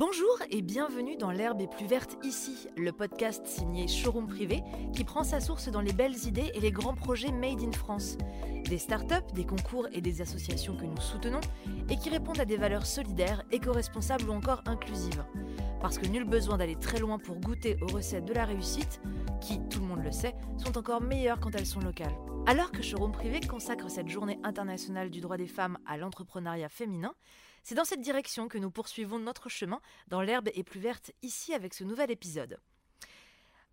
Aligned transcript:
Bonjour 0.00 0.38
et 0.48 0.62
bienvenue 0.62 1.18
dans 1.18 1.30
L'herbe 1.30 1.60
est 1.60 1.70
plus 1.70 1.84
verte 1.84 2.16
ici, 2.24 2.68
le 2.74 2.90
podcast 2.90 3.46
signé 3.46 3.86
Showroom 3.86 4.28
Privé 4.28 4.62
qui 4.94 5.04
prend 5.04 5.24
sa 5.24 5.40
source 5.40 5.68
dans 5.68 5.82
les 5.82 5.92
belles 5.92 6.26
idées 6.26 6.50
et 6.54 6.60
les 6.60 6.72
grands 6.72 6.94
projets 6.94 7.30
made 7.30 7.60
in 7.60 7.72
France. 7.72 8.16
Des 8.64 8.78
startups, 8.78 9.34
des 9.34 9.44
concours 9.44 9.88
et 9.92 10.00
des 10.00 10.22
associations 10.22 10.74
que 10.74 10.86
nous 10.86 10.98
soutenons 11.02 11.42
et 11.90 11.98
qui 11.98 12.08
répondent 12.08 12.40
à 12.40 12.46
des 12.46 12.56
valeurs 12.56 12.86
solidaires, 12.86 13.42
éco-responsables 13.52 14.30
ou 14.30 14.32
encore 14.32 14.62
inclusives. 14.64 15.22
Parce 15.82 15.98
que 15.98 16.06
nul 16.06 16.24
besoin 16.24 16.56
d'aller 16.56 16.76
très 16.76 16.98
loin 16.98 17.18
pour 17.18 17.36
goûter 17.36 17.76
aux 17.82 17.92
recettes 17.94 18.24
de 18.24 18.32
la 18.32 18.46
réussite, 18.46 19.02
qui, 19.42 19.60
tout 19.68 19.80
le 19.80 19.86
monde 19.86 20.02
le 20.02 20.12
sait, 20.12 20.34
sont 20.56 20.78
encore 20.78 21.02
meilleures 21.02 21.40
quand 21.40 21.54
elles 21.54 21.66
sont 21.66 21.80
locales. 21.80 22.16
Alors 22.46 22.72
que 22.72 22.80
Showroom 22.80 23.12
Privé 23.12 23.40
consacre 23.40 23.90
cette 23.90 24.08
journée 24.08 24.38
internationale 24.44 25.10
du 25.10 25.20
droit 25.20 25.36
des 25.36 25.46
femmes 25.46 25.76
à 25.84 25.98
l'entrepreneuriat 25.98 26.70
féminin, 26.70 27.12
c'est 27.62 27.74
dans 27.74 27.84
cette 27.84 28.00
direction 28.00 28.48
que 28.48 28.58
nous 28.58 28.70
poursuivons 28.70 29.18
notre 29.18 29.48
chemin 29.48 29.80
dans 30.08 30.22
l'herbe 30.22 30.48
est 30.54 30.62
plus 30.62 30.80
verte 30.80 31.12
ici 31.22 31.54
avec 31.54 31.74
ce 31.74 31.84
nouvel 31.84 32.10
épisode. 32.10 32.58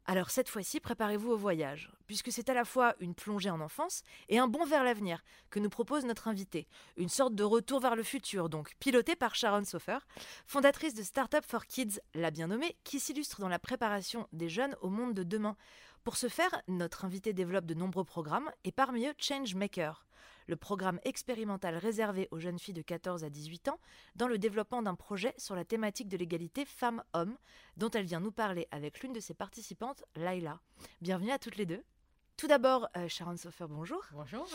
Alors 0.10 0.30
cette 0.30 0.48
fois-ci, 0.48 0.80
préparez-vous 0.80 1.32
au 1.32 1.38
voyage, 1.38 1.92
puisque 2.08 2.32
c'est 2.32 2.48
à 2.48 2.54
la 2.54 2.64
fois 2.64 2.96
une 3.02 3.14
plongée 3.14 3.50
en 3.50 3.60
enfance 3.60 4.04
et 4.30 4.40
un 4.40 4.48
bond 4.48 4.64
vers 4.64 4.86
l'avenir 4.86 5.22
que 5.50 5.60
nous 5.60 5.70
propose 5.70 6.06
notre 6.06 6.30
invité. 6.30 6.66
Une 6.96 7.10
sorte 7.10 7.36
de 7.36 7.44
retour 7.44 7.82
vers 7.82 7.98
le 7.98 8.04
futur, 8.04 8.48
donc, 8.48 8.74
piloté 8.80 9.18
par 9.18 9.36
Sharon 9.36 9.66
Sofer, 9.66 9.98
fondatrice 10.46 10.94
de 10.94 11.04
Startup 11.04 11.44
for 11.44 11.66
Kids, 11.66 12.00
la 12.14 12.32
bien 12.32 12.48
nommée, 12.48 12.78
qui 12.86 13.02
s'illustre 13.02 13.42
dans 13.42 13.50
la 13.50 13.60
préparation 13.60 14.30
des 14.32 14.48
jeunes 14.48 14.78
au 14.80 14.90
monde 14.90 15.14
de 15.14 15.24
demain. 15.24 15.58
Pour 16.06 16.16
ce 16.16 16.30
faire, 16.30 16.62
notre 16.70 17.04
invité 17.04 17.34
développe 17.34 17.66
de 17.66 17.74
nombreux 17.74 18.06
programmes, 18.06 18.50
et 18.64 18.72
parmi 18.72 19.08
eux 19.08 19.14
Changemaker, 19.18 20.06
le 20.48 20.56
programme 20.56 21.00
expérimental 21.04 21.76
réservé 21.76 22.28
aux 22.32 22.40
jeunes 22.40 22.60
filles 22.60 22.74
de 22.74 22.82
14 22.82 23.24
à 23.24 23.30
18 23.30 23.68
ans, 23.70 23.80
dans 24.16 24.28
le 24.28 24.38
développement 24.38 24.82
d'un 24.82 24.96
projet 24.96 25.34
sur 25.38 25.56
la 25.56 25.66
thématique 25.66 26.08
de 26.08 26.18
l'égalité 26.18 26.66
femmes-hommes, 26.66 27.38
dont 27.76 27.92
elle 27.92 28.06
vient 28.06 28.20
nous 28.20 28.32
parler 28.32 28.68
avec 28.72 29.02
l'une 29.02 29.14
de 29.14 29.20
ses 29.20 29.34
participantes, 29.34 30.04
Laila. 30.16 30.60
Bienvenue 31.02 31.32
à 31.32 31.40
toutes 31.40 31.58
les 31.58 31.66
deux. 31.66 31.84
Tout 32.38 32.46
d'abord, 32.46 32.88
euh, 32.96 33.08
Sharon 33.08 33.36
Sofer, 33.36 33.66
bonjour. 33.68 34.06
Bonjour. 34.12 34.48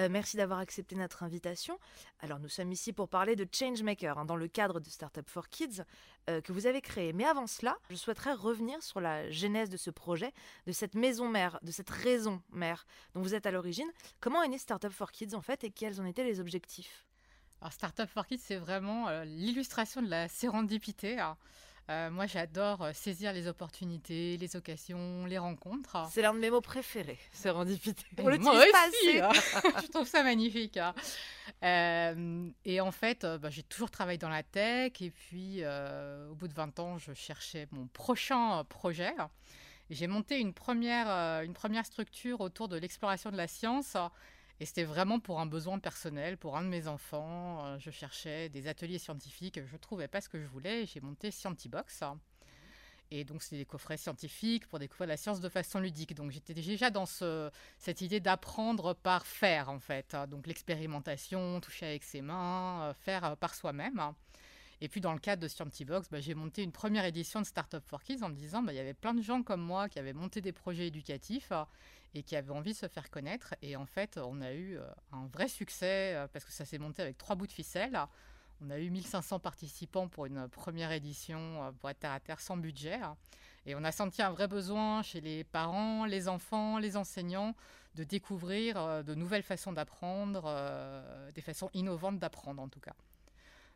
Euh, 0.00 0.08
merci 0.10 0.36
d'avoir 0.36 0.58
accepté 0.58 0.96
notre 0.96 1.22
invitation. 1.22 1.78
Alors, 2.18 2.40
nous 2.40 2.48
sommes 2.48 2.72
ici 2.72 2.92
pour 2.92 3.08
parler 3.08 3.36
de 3.36 3.46
Changemaker, 3.50 4.18
hein, 4.18 4.24
dans 4.24 4.34
le 4.34 4.48
cadre 4.48 4.80
de 4.80 4.88
Startup 4.88 5.26
for 5.28 5.48
Kids, 5.48 5.84
euh, 6.28 6.40
que 6.40 6.50
vous 6.50 6.66
avez 6.66 6.80
créé. 6.80 7.12
Mais 7.12 7.24
avant 7.24 7.46
cela, 7.46 7.78
je 7.90 7.94
souhaiterais 7.94 8.32
revenir 8.32 8.82
sur 8.82 9.00
la 9.00 9.30
genèse 9.30 9.70
de 9.70 9.76
ce 9.76 9.90
projet, 9.90 10.32
de 10.66 10.72
cette 10.72 10.96
maison 10.96 11.28
mère, 11.28 11.60
de 11.62 11.70
cette 11.70 11.90
raison 11.90 12.42
mère 12.50 12.84
dont 13.14 13.22
vous 13.22 13.36
êtes 13.36 13.46
à 13.46 13.52
l'origine. 13.52 13.88
Comment 14.18 14.42
est 14.42 14.48
né 14.48 14.58
Startup 14.58 14.90
for 14.90 15.12
Kids, 15.12 15.36
en 15.36 15.40
fait, 15.40 15.62
et 15.62 15.70
quels 15.70 16.00
en 16.00 16.06
étaient 16.06 16.24
les 16.24 16.40
objectifs? 16.40 17.06
Alors, 17.60 17.72
Startup 17.72 18.10
for 18.10 18.26
Kids, 18.26 18.40
c'est 18.42 18.56
vraiment 18.56 19.08
l'illustration 19.22 20.02
de 20.02 20.10
la 20.10 20.26
sérendipité. 20.26 21.20
Euh, 21.90 22.10
moi, 22.10 22.26
j'adore 22.26 22.82
euh, 22.82 22.92
saisir 22.92 23.32
les 23.32 23.46
opportunités, 23.46 24.36
les 24.36 24.56
occasions, 24.56 25.24
les 25.24 25.38
rencontres. 25.38 25.96
C'est 26.10 26.20
l'un 26.20 26.34
de 26.34 26.38
mes 26.38 26.50
mots 26.50 26.60
préférés, 26.60 27.18
sérendipité. 27.32 28.04
On 28.18 28.28
le 28.28 28.36
moi 28.38 28.56
aussi, 28.56 29.18
hein. 29.18 29.30
Je 29.82 29.86
trouve 29.88 30.06
ça 30.06 30.22
magnifique. 30.22 30.76
Hein. 30.76 30.94
Euh, 31.64 32.50
et 32.66 32.82
en 32.82 32.92
fait, 32.92 33.24
bah, 33.24 33.48
j'ai 33.48 33.62
toujours 33.62 33.90
travaillé 33.90 34.18
dans 34.18 34.28
la 34.28 34.42
tech. 34.42 35.00
Et 35.00 35.10
puis, 35.10 35.62
au 36.30 36.34
bout 36.34 36.48
de 36.48 36.54
20 36.54 36.78
ans, 36.78 36.98
je 36.98 37.14
cherchais 37.14 37.66
mon 37.70 37.86
prochain 37.86 38.64
projet. 38.64 39.14
J'ai 39.88 40.06
monté 40.06 40.38
une 40.38 40.52
première, 40.52 41.08
une 41.42 41.54
première 41.54 41.86
structure 41.86 42.42
autour 42.42 42.68
de 42.68 42.76
l'exploration 42.76 43.30
de 43.30 43.36
la 43.38 43.48
science 43.48 43.96
et 44.60 44.66
c'était 44.66 44.84
vraiment 44.84 45.20
pour 45.20 45.40
un 45.40 45.46
besoin 45.46 45.78
personnel, 45.78 46.36
pour 46.36 46.56
un 46.56 46.62
de 46.62 46.68
mes 46.68 46.88
enfants. 46.88 47.64
Euh, 47.64 47.78
je 47.78 47.90
cherchais 47.90 48.48
des 48.48 48.66
ateliers 48.66 48.98
scientifiques, 48.98 49.60
je 49.64 49.72
ne 49.72 49.78
trouvais 49.78 50.08
pas 50.08 50.20
ce 50.20 50.28
que 50.28 50.40
je 50.40 50.46
voulais. 50.46 50.86
J'ai 50.86 51.00
monté 51.00 51.30
Scientibox. 51.30 52.02
Et 53.10 53.24
donc, 53.24 53.42
c'est 53.42 53.56
des 53.56 53.64
coffrets 53.64 53.96
scientifiques 53.96 54.66
pour 54.66 54.78
découvrir 54.78 55.08
la 55.08 55.16
science 55.16 55.40
de 55.40 55.48
façon 55.48 55.80
ludique. 55.80 56.14
Donc, 56.14 56.30
j'étais 56.30 56.52
déjà 56.52 56.90
dans 56.90 57.06
ce, 57.06 57.50
cette 57.78 58.02
idée 58.02 58.20
d'apprendre 58.20 58.92
par 58.92 59.26
faire, 59.26 59.70
en 59.70 59.78
fait. 59.78 60.14
Donc, 60.28 60.46
l'expérimentation, 60.46 61.60
toucher 61.60 61.86
avec 61.86 62.04
ses 62.04 62.20
mains, 62.20 62.82
euh, 62.82 62.94
faire 62.94 63.24
euh, 63.24 63.36
par 63.36 63.54
soi-même. 63.54 64.12
Et 64.80 64.88
puis, 64.88 65.00
dans 65.00 65.12
le 65.12 65.18
cadre 65.18 65.42
de 65.42 65.48
Scientibox, 65.48 66.08
bah, 66.10 66.20
j'ai 66.20 66.34
monté 66.34 66.62
une 66.62 66.72
première 66.72 67.04
édition 67.04 67.40
de 67.40 67.46
Startup 67.46 67.82
for 67.84 68.02
Kids 68.02 68.22
en 68.22 68.28
me 68.28 68.34
disant 68.34 68.62
bah, 68.62 68.72
il 68.72 68.76
y 68.76 68.80
avait 68.80 68.94
plein 68.94 69.14
de 69.14 69.22
gens 69.22 69.42
comme 69.42 69.60
moi 69.60 69.88
qui 69.88 69.98
avaient 69.98 70.12
monté 70.12 70.40
des 70.40 70.52
projets 70.52 70.86
éducatifs 70.86 71.52
et 72.14 72.22
qui 72.22 72.36
avait 72.36 72.52
envie 72.52 72.72
de 72.72 72.76
se 72.78 72.88
faire 72.88 73.10
connaître. 73.10 73.54
Et 73.60 73.76
en 73.76 73.86
fait, 73.86 74.18
on 74.22 74.40
a 74.40 74.52
eu 74.52 74.78
euh, 74.78 74.88
un 75.12 75.26
vrai 75.26 75.48
succès 75.48 76.14
euh, 76.14 76.28
parce 76.28 76.44
que 76.44 76.52
ça 76.52 76.64
s'est 76.64 76.78
monté 76.78 77.02
avec 77.02 77.18
trois 77.18 77.34
bouts 77.34 77.46
de 77.46 77.52
ficelle. 77.52 77.98
On 78.60 78.70
a 78.70 78.78
eu 78.78 78.90
1500 78.90 79.40
participants 79.40 80.08
pour 80.08 80.26
une 80.26 80.48
première 80.48 80.92
édition 80.92 81.38
euh, 81.64 81.72
pour 81.72 81.90
être 81.90 81.98
terre 81.98 82.12
à 82.12 82.20
terre 82.20 82.40
sans 82.40 82.56
budget. 82.56 83.00
Et 83.66 83.74
on 83.74 83.84
a 83.84 83.92
senti 83.92 84.22
un 84.22 84.30
vrai 84.30 84.46
besoin 84.46 85.02
chez 85.02 85.20
les 85.20 85.42
parents, 85.42 86.06
les 86.06 86.28
enfants, 86.28 86.78
les 86.78 86.96
enseignants 86.96 87.54
de 87.96 88.04
découvrir 88.04 89.04
de 89.04 89.14
nouvelles 89.14 89.42
façons 89.42 89.72
d'apprendre, 89.72 90.54
des 91.34 91.40
façons 91.42 91.68
innovantes 91.74 92.18
d'apprendre 92.18 92.62
en 92.62 92.68
tout 92.68 92.80
cas. 92.80 92.94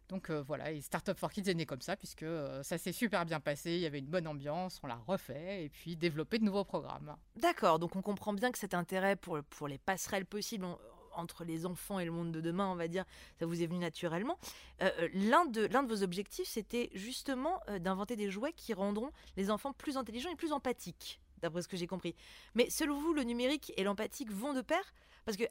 Donc 0.09 0.31
euh, 0.31 0.43
voilà, 0.43 0.73
et 0.73 0.81
Startup 0.81 1.19
for 1.19 1.33
Kids 1.33 1.49
est 1.49 1.55
né 1.55 1.67
comme 1.67 1.81
ça, 1.81 1.97
puisque 1.97 2.23
euh, 2.23 2.63
ça 2.63 2.79
s'est 2.79 2.93
super 2.93 3.25
bien 3.25 3.41
passé, 3.41 3.73
il 3.73 3.81
y 3.81 3.87
avait 3.87 3.99
une 3.99 4.07
bonne 4.07 4.27
ambiance, 4.27 4.81
on 4.83 4.87
l'a 4.87 5.01
refait, 5.07 5.65
et 5.65 5.69
puis 5.69 5.97
développé 5.97 6.39
de 6.39 6.45
nouveaux 6.45 6.65
programmes. 6.65 7.17
D'accord, 7.37 7.79
donc 7.79 7.97
on 7.97 8.03
comprend 8.03 8.33
bien 8.33 8.53
que 8.53 8.59
cet 8.59 8.75
intérêt 8.75 9.17
pour, 9.17 9.69
les 9.69 9.79
passerelles 9.79 10.27
possibles 10.27 10.67
entre 11.15 11.45
les 11.45 11.67
enfants 11.67 11.99
et 11.99 12.05
le 12.05 12.11
monde 12.11 12.33
de 12.33 12.41
demain, 12.41 12.69
on 12.69 12.75
va 12.75 12.89
dire, 12.89 13.05
ça 13.39 13.47
vous 13.47 13.63
est 13.63 13.67
venu 13.67 13.79
naturellement. 13.79 14.39
Euh, 14.83 15.09
l'un, 15.15 15.47
de, 15.47 15.67
l'un 15.67 15.83
de 15.83 15.89
vos 15.89 16.03
objectifs, 16.03 16.49
c'était 16.49 16.91
justement 16.95 17.61
d'inventer 17.81 18.17
des 18.17 18.31
jouets 18.31 18.53
qui 18.53 18.75
rendront 18.75 19.11
les 19.37 19.51
enfants 19.51 19.73
plus 19.73 19.97
intelligents 19.97 20.31
et 20.31 20.37
plus 20.37 20.53
empathiques, 20.53 21.21
d'après 21.41 21.63
ce 21.63 21.69
que 21.69 21.77
j'ai 21.77 21.87
compris. 21.87 22.15
Mais 22.55 22.69
selon 22.71 22.99
vous, 22.99 23.13
le 23.15 23.23
numérique 23.23 23.73
et 23.77 23.85
l'empathique 23.85 24.31
vont 24.31 24.53
de 24.53 24.63
pair? 24.63 24.83
Parce 25.25 25.37
que 25.37 25.45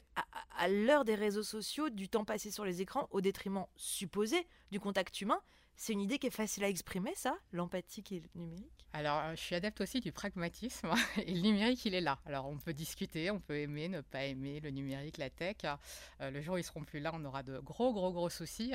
à, 0.58 0.68
l'heure 0.68 1.06
des 1.06 1.16
réseaux 1.16 1.44
sociaux, 1.44 1.90
du 1.90 2.10
temps 2.10 2.26
passé 2.26 2.52
sur 2.52 2.66
les 2.66 2.82
écrans 2.82 3.08
au 3.12 3.22
détriment 3.22 3.66
supposé 3.76 4.48
du 4.72 4.80
contact 4.80 5.22
humain, 5.22 5.42
c'est 5.76 5.94
une 5.94 6.02
idée 6.02 6.20
qui 6.20 6.28
est 6.28 6.32
facile 6.32 6.64
à 6.64 6.70
exprimer, 6.70 7.14
ça, 7.16 7.36
l'empathie 7.52 8.04
et 8.12 8.20
le 8.20 8.30
numérique? 8.36 8.86
Alors, 8.94 9.20
euh, 9.20 9.32
je 9.36 9.42
suis 9.42 9.56
adepte 9.56 9.82
aussi 9.82 10.02
du 10.02 10.12
pragmatisme. 10.12 10.92
Et 11.26 11.34
le 11.34 11.40
numérique, 11.40 11.86
il 11.86 11.96
est 11.96 12.02
là. 12.02 12.20
Alors, 12.26 12.48
on 12.48 12.58
peut 12.58 12.74
discuter, 12.74 13.32
on 13.32 13.40
peut 13.40 13.58
aimer, 13.58 13.88
ne 13.88 14.02
pas 14.02 14.26
aimer 14.26 14.60
le 14.60 14.70
numérique, 14.70 15.18
la 15.18 15.30
tech. 15.30 15.58
Euh, 16.20 16.30
le 16.30 16.42
jour 16.42 16.56
où 16.56 16.58
ils 16.58 16.64
seront 16.64 16.84
plus 16.84 17.00
là, 17.00 17.12
on 17.14 17.24
aura 17.24 17.42
de 17.42 17.58
gros, 17.60 17.94
gros, 17.94 18.12
gros 18.12 18.30
soucis. 18.30 18.74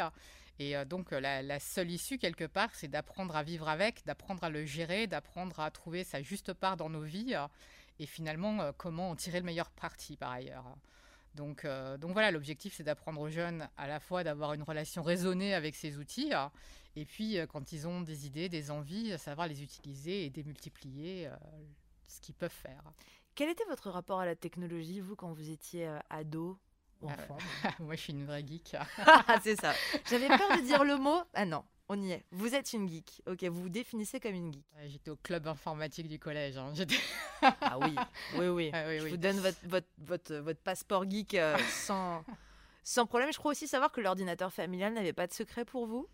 Et 0.58 0.74
euh, 0.74 0.86
donc, 0.86 1.10
la, 1.10 1.42
la, 1.42 1.60
seule 1.60 1.90
issue, 1.90 2.16
quelque 2.16 2.46
part, 2.46 2.74
c'est 2.74 2.88
d'apprendre 2.88 3.36
à 3.36 3.42
vivre 3.42 3.68
avec, 3.68 4.06
d'apprendre 4.06 4.42
à 4.42 4.48
le 4.48 4.64
gérer, 4.64 5.06
d'apprendre 5.06 5.60
à 5.60 5.70
trouver 5.70 6.02
sa 6.02 6.22
juste 6.22 6.54
part 6.54 6.78
dans 6.78 6.88
nos 6.88 7.02
vies 7.02 7.36
et 7.98 8.06
finalement 8.06 8.60
euh, 8.60 8.72
comment 8.76 9.10
en 9.10 9.16
tirer 9.16 9.40
le 9.40 9.46
meilleur 9.46 9.70
parti 9.70 10.16
par 10.16 10.32
ailleurs. 10.32 10.64
Donc, 11.34 11.64
euh, 11.64 11.98
donc 11.98 12.12
voilà, 12.12 12.30
l'objectif 12.30 12.74
c'est 12.74 12.82
d'apprendre 12.82 13.20
aux 13.20 13.28
jeunes 13.28 13.68
à 13.76 13.86
la 13.86 14.00
fois 14.00 14.24
d'avoir 14.24 14.54
une 14.54 14.62
relation 14.62 15.02
raisonnée 15.02 15.54
avec 15.54 15.74
ces 15.74 15.98
outils, 15.98 16.32
et 16.94 17.04
puis 17.04 17.38
euh, 17.38 17.46
quand 17.46 17.72
ils 17.72 17.86
ont 17.86 18.00
des 18.00 18.26
idées, 18.26 18.48
des 18.48 18.70
envies, 18.70 19.18
savoir 19.18 19.46
les 19.46 19.62
utiliser 19.62 20.24
et 20.24 20.30
démultiplier 20.30 21.28
ce 22.08 22.20
qu'ils 22.20 22.34
peuvent 22.34 22.50
faire. 22.50 22.82
Quel 23.34 23.50
était 23.50 23.66
votre 23.68 23.90
rapport 23.90 24.20
à 24.20 24.24
la 24.24 24.34
technologie, 24.34 25.00
vous, 25.00 25.14
quand 25.14 25.30
vous 25.32 25.50
étiez 25.50 25.90
ado 26.08 26.58
ou 27.02 27.10
enfant? 27.10 27.36
Moi, 27.80 27.96
je 27.96 28.00
suis 28.00 28.12
une 28.14 28.24
vraie 28.24 28.46
geek. 28.46 28.74
c'est 29.42 29.60
ça. 29.60 29.74
J'avais 30.08 30.28
peur 30.28 30.56
de 30.56 30.62
dire 30.64 30.84
le 30.84 30.96
mot. 30.96 31.20
Ah 31.34 31.44
non, 31.44 31.62
on 31.88 32.00
y 32.02 32.12
est. 32.12 32.24
Vous 32.30 32.54
êtes 32.54 32.72
une 32.72 32.88
geek. 32.88 33.22
Ok, 33.26 33.44
vous 33.44 33.62
vous 33.62 33.68
définissez 33.68 34.20
comme 34.20 34.34
une 34.34 34.52
geek. 34.52 34.64
J'étais 34.86 35.10
au 35.10 35.16
club 35.16 35.46
informatique 35.46 36.08
du 36.08 36.18
collège. 36.18 36.56
Hein. 36.56 36.72
ah 37.42 37.78
oui, 37.78 37.94
oui, 38.38 38.48
oui. 38.48 38.70
Ah 38.74 38.98
je 38.98 39.08
vous 39.08 39.16
donne 39.16 39.38
votre, 39.38 39.58
votre, 39.64 39.88
votre, 39.98 40.34
votre 40.36 40.60
passeport 40.60 41.08
geek 41.08 41.34
euh, 41.34 41.56
sans, 41.70 42.24
sans 42.82 43.06
problème. 43.06 43.32
Je 43.32 43.38
crois 43.38 43.52
aussi 43.52 43.68
savoir 43.68 43.92
que 43.92 44.00
l'ordinateur 44.00 44.52
familial 44.52 44.94
n'avait 44.94 45.12
pas 45.12 45.26
de 45.26 45.32
secret 45.32 45.64
pour 45.64 45.86
vous. 45.86 46.08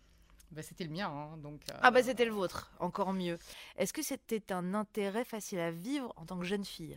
Bah, 0.51 0.61
c'était 0.61 0.83
le 0.83 0.91
mien, 0.91 1.07
hein, 1.07 1.37
donc. 1.37 1.61
Euh, 1.71 1.77
ah 1.81 1.89
bah 1.89 2.03
c'était 2.03 2.25
le 2.25 2.31
vôtre, 2.31 2.71
encore 2.79 3.11
mieux. 3.11 3.39
Est-ce 3.75 3.91
que 3.91 4.03
c'était 4.03 4.53
un 4.53 4.75
intérêt 4.75 5.25
facile 5.25 5.59
à 5.59 5.71
vivre 5.71 6.13
en 6.15 6.25
tant 6.25 6.37
que 6.37 6.45
jeune 6.45 6.63
fille? 6.63 6.95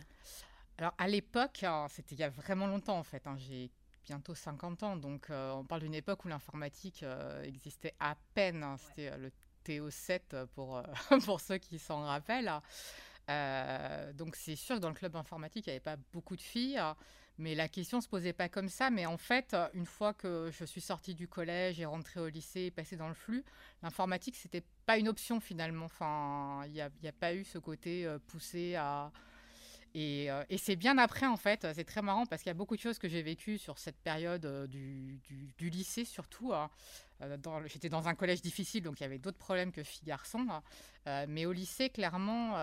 Alors 0.77 0.93
à 0.99 1.07
l'époque, 1.07 1.63
hein, 1.63 1.87
c'était 1.89 2.13
il 2.13 2.19
y 2.19 2.23
a 2.23 2.29
vraiment 2.29 2.67
longtemps 2.67 2.99
en 2.99 3.03
fait. 3.03 3.23
J'ai 3.37 3.71
bientôt 4.07 4.33
50 4.33 4.83
ans. 4.83 4.95
Donc, 4.95 5.29
euh, 5.29 5.51
on 5.51 5.65
parle 5.65 5.81
d'une 5.81 5.93
époque 5.93 6.23
où 6.25 6.27
l'informatique 6.27 7.03
euh, 7.03 7.43
existait 7.43 7.93
à 7.99 8.15
peine. 8.33 8.63
Hein. 8.63 8.77
C'était 8.77 9.11
euh, 9.11 9.17
le 9.17 9.31
TO7 9.65 10.45
pour, 10.47 10.81
pour 11.25 11.41
ceux 11.41 11.57
qui 11.57 11.77
s'en 11.77 12.03
rappellent. 12.03 12.51
donc, 14.15 14.35
c'est 14.35 14.55
sûr 14.55 14.77
que 14.77 14.81
dans 14.81 14.89
le 14.89 14.95
club 14.95 15.15
informatique, 15.15 15.67
il 15.67 15.69
n'y 15.69 15.75
avait 15.75 15.79
pas 15.81 15.97
beaucoup 16.13 16.35
de 16.35 16.41
filles. 16.41 16.81
Mais 17.39 17.53
la 17.53 17.67
question 17.67 17.99
ne 17.99 18.01
se 18.01 18.07
posait 18.07 18.33
pas 18.33 18.49
comme 18.49 18.69
ça. 18.69 18.89
Mais 18.89 19.05
en 19.05 19.17
fait, 19.17 19.55
une 19.73 19.85
fois 19.85 20.13
que 20.13 20.49
je 20.57 20.65
suis 20.65 20.81
sortie 20.81 21.13
du 21.13 21.27
collège 21.27 21.79
et 21.79 21.85
rentrée 21.85 22.19
au 22.19 22.29
lycée 22.29 22.61
et 22.61 22.71
passée 22.71 22.95
dans 22.95 23.09
le 23.09 23.13
flux, 23.13 23.43
l'informatique, 23.83 24.35
c'était 24.35 24.63
pas 24.87 24.97
une 24.97 25.07
option 25.07 25.39
finalement. 25.39 25.85
Enfin, 25.85 26.63
il 26.65 26.71
n'y 26.71 26.81
a, 26.81 26.85
a, 26.85 27.11
pas 27.11 27.35
eu 27.35 27.43
ce 27.43 27.59
côté 27.59 28.07
poussé 28.25 28.73
à 28.75 29.11
Et, 29.93 30.29
c'est 30.57 30.75
bien 30.75 30.97
après, 30.97 31.25
en 31.25 31.37
fait, 31.37 31.67
c'est 31.73 31.83
très 31.83 32.01
marrant 32.01 32.25
parce 32.25 32.41
qu'il 32.41 32.49
y 32.49 32.51
a 32.51 32.55
beaucoup 32.55 32.75
de 32.75 32.81
choses 32.81 32.99
que 32.99 33.07
j'ai 33.07 33.21
vécues 33.21 33.57
sur 33.57 33.77
cette 33.77 33.97
période 33.97 34.67
du, 34.69 35.19
du, 35.57 35.69
lycée, 35.69 36.05
surtout. 36.05 36.53
Hein. 36.53 36.69
J'étais 37.65 37.89
dans 37.89 38.07
un 38.07 38.13
collège 38.13 38.41
difficile, 38.41 38.83
donc 38.83 38.99
il 38.99 39.03
y 39.03 39.05
avait 39.05 39.17
d'autres 39.17 39.37
problèmes 39.37 39.71
que 39.71 39.83
filles-garçons. 39.83 40.47
Hein. 40.49 41.25
mais 41.27 41.45
au 41.45 41.51
lycée, 41.51 41.89
clairement, 41.89 42.55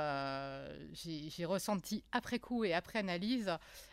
j'ai 0.93 1.45
ressenti 1.45 2.05
après 2.13 2.39
coup 2.39 2.65
et 2.65 2.73
après 2.73 3.01
analyse 3.01 3.51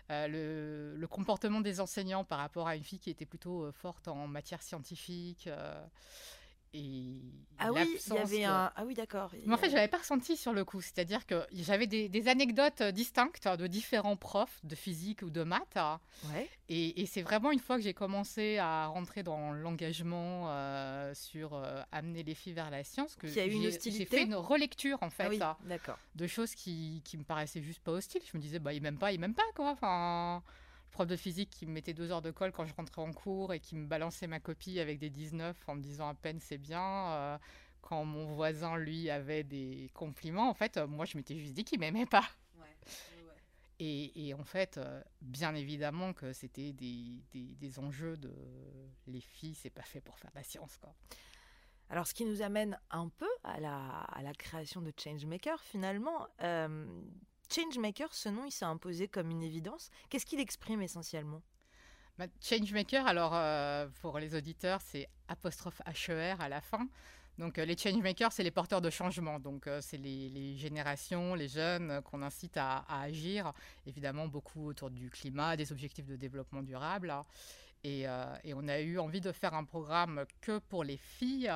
le, 0.10 1.06
comportement 1.10 1.62
des 1.62 1.80
enseignants 1.80 2.24
par 2.24 2.40
rapport 2.40 2.68
à 2.68 2.76
une 2.76 2.84
fille 2.84 3.00
qui 3.00 3.10
était 3.10 3.26
plutôt 3.26 3.72
forte 3.72 4.08
en 4.08 4.28
matière 4.28 4.62
scientifique 4.62 5.50
ah 6.74 7.72
oui, 7.72 8.00
il 8.08 8.14
y 8.14 8.18
avait 8.18 8.44
un. 8.44 8.72
Ah 8.76 8.84
oui, 8.86 8.94
d'accord. 8.94 9.32
Mais 9.46 9.54
en 9.54 9.58
fait, 9.58 9.70
je 9.70 9.76
l'avais 9.76 9.88
pas 9.88 10.00
ressenti 10.00 10.38
sur 10.38 10.54
le 10.54 10.66
coup. 10.66 10.82
C'est-à-dire 10.82 11.26
que 11.26 11.46
j'avais 11.52 11.86
des, 11.88 12.28
anecdotes 12.28 12.82
distinctes 12.82 13.48
de 13.48 13.68
différents 13.68 14.16
profs 14.16 14.60
de 14.64 14.76
physique 14.76 15.22
ou 15.22 15.30
de 15.30 15.44
maths. 15.44 15.78
Ouais. 16.34 16.50
Et, 16.70 17.06
c'est 17.06 17.22
vraiment 17.22 17.52
une 17.52 17.60
fois 17.60 17.78
que 17.78 17.84
j'ai 17.84 17.94
commencé 17.94 18.58
à 18.58 18.88
rentrer 18.88 19.24
dans 19.24 19.52
l'engagement 19.52 20.46
euh, 20.48 21.14
sur 21.14 21.54
euh, 21.54 21.82
amener 21.92 22.24
les 22.24 22.36
filles 22.36 22.54
vers 22.54 22.70
la 22.70 22.84
science 22.84 23.16
que 23.16 23.28
j'ai 23.28 24.06
fait 24.06 24.24
une 24.24 24.36
relecture 24.36 24.98
en 25.02 25.10
fait 25.10 25.40
ah 25.42 25.58
de 26.16 26.28
choses 26.28 26.56
qui, 26.56 27.02
qui 27.04 27.18
me 27.18 27.24
paraissaient 27.24 27.62
juste 27.62 27.82
pas 27.82 27.92
hostiles. 27.92 28.22
Je 28.32 28.38
me 28.38 28.42
disais 28.42 28.60
bah 28.60 28.74
ils 28.74 28.82
m'aiment 28.82 28.98
pas, 28.98 29.12
ils 29.12 29.20
m'aiment 29.20 29.34
pas 29.34 29.44
quoi. 29.56 29.72
Enfin 29.72 30.42
prof 30.92 31.08
de 31.08 31.16
physique 31.16 31.50
qui 31.50 31.66
me 31.66 31.72
mettait 31.72 31.94
deux 31.94 32.12
heures 32.12 32.22
de 32.22 32.32
colle 32.32 32.52
quand 32.52 32.66
je 32.66 32.74
rentrais 32.74 33.02
en 33.02 33.12
cours 33.12 33.54
et 33.54 33.60
qui 33.60 33.76
me 33.76 33.88
balançait 33.88 34.28
ma 34.28 34.40
copie 34.40 34.80
avec 34.80 35.00
des 35.00 35.10
19 35.10 35.58
en 35.68 35.76
me 35.76 35.82
disant 35.82 36.08
à 36.08 36.14
peine 36.14 36.40
c'est 36.40 36.58
bien. 36.58 37.12
Euh, 37.12 37.38
quand 37.82 38.06
mon 38.06 38.26
voisin, 38.26 38.78
lui, 38.78 39.10
avait 39.10 39.44
des 39.44 39.90
compliments, 39.94 40.50
en 40.50 40.54
fait, 40.54 40.78
euh, 40.78 40.88
moi, 40.88 41.06
je 41.06 41.18
m'étais 41.18 41.36
juste 41.36 41.54
dit 41.54 41.64
qu'il 41.64 41.80
m'aimait 41.80 42.06
pas. 42.06 42.24
Et, 43.84 44.36
en 44.38 44.44
fait, 44.44 44.78
euh, 44.78 45.02
bien 45.22 45.56
évidemment 45.56 46.14
que 46.14 46.34
c'était 46.34 46.72
des, 46.72 47.24
des, 47.34 47.80
enjeux 47.80 48.16
de 48.16 48.32
les 49.08 49.22
filles, 49.22 49.56
c'est 49.56 49.72
pas 49.72 49.82
fait 49.82 50.02
pour 50.02 50.20
faire 50.20 50.30
de 50.30 50.36
la 50.36 50.44
science, 50.44 50.78
quoi. 50.78 50.94
Alors, 51.90 52.06
ce 52.06 52.14
qui 52.14 52.24
nous 52.24 52.44
amène 52.44 52.80
un 52.92 53.10
peu 53.10 53.28
à 53.44 53.60
la, 53.60 54.02
à 54.02 54.22
la 54.22 54.34
création 54.34 54.82
de 54.82 54.94
Changemaker, 54.96 55.60
finalement, 55.64 56.28
Changemaker, 57.54 58.14
ce 58.14 58.30
nom, 58.30 58.46
il 58.46 58.52
s'est 58.52 58.66
imposé 58.66 59.08
comme 59.08 59.30
une 59.30 59.44
évidence. 59.44 59.90
Qu'est-ce 60.10 60.26
qu'il 60.26 60.40
exprime 60.40 60.82
essentiellement? 60.82 61.42
Bah, 62.18 62.28
Changemaker, 62.40 63.06
alors 63.06 63.34
euh, 63.34 63.88
pour 64.02 64.20
les 64.20 64.36
auditeurs, 64.36 64.80
c'est 64.82 65.10
apostrophe 65.28 65.82
HER 65.86 66.36
à 66.40 66.50
la 66.50 66.62
fin. 66.62 66.88
Donc 67.38 67.58
euh, 67.58 67.66
les 67.66 67.78
changemakers, 67.78 68.32
c'est 68.32 68.44
les 68.44 68.52
porteurs 68.52 68.82
de 68.82 68.90
changement. 68.90 69.40
Donc 69.40 69.68
euh, 69.68 69.80
c'est 69.82 69.98
les, 69.98 70.56
générations, 70.58 71.34
les 71.34 71.48
jeunes 71.48 72.02
qu'on 72.04 72.22
incite 72.22 72.58
à, 72.58 72.86
agir. 72.88 73.54
Évidemment, 73.86 74.28
beaucoup 74.28 74.68
autour 74.68 74.90
du 74.90 75.10
climat, 75.10 75.58
des 75.58 75.72
objectifs 75.72 76.06
de 76.06 76.16
développement 76.16 76.62
durable. 76.62 77.14
Et, 77.84 78.06
on 78.54 78.68
a 78.68 78.80
eu 78.80 79.00
envie 79.00 79.22
de 79.22 79.32
faire 79.32 79.54
un 79.54 79.64
programme 79.64 80.26
que 80.42 80.60
pour 80.60 80.84
les 80.84 80.98
filles. 80.98 81.52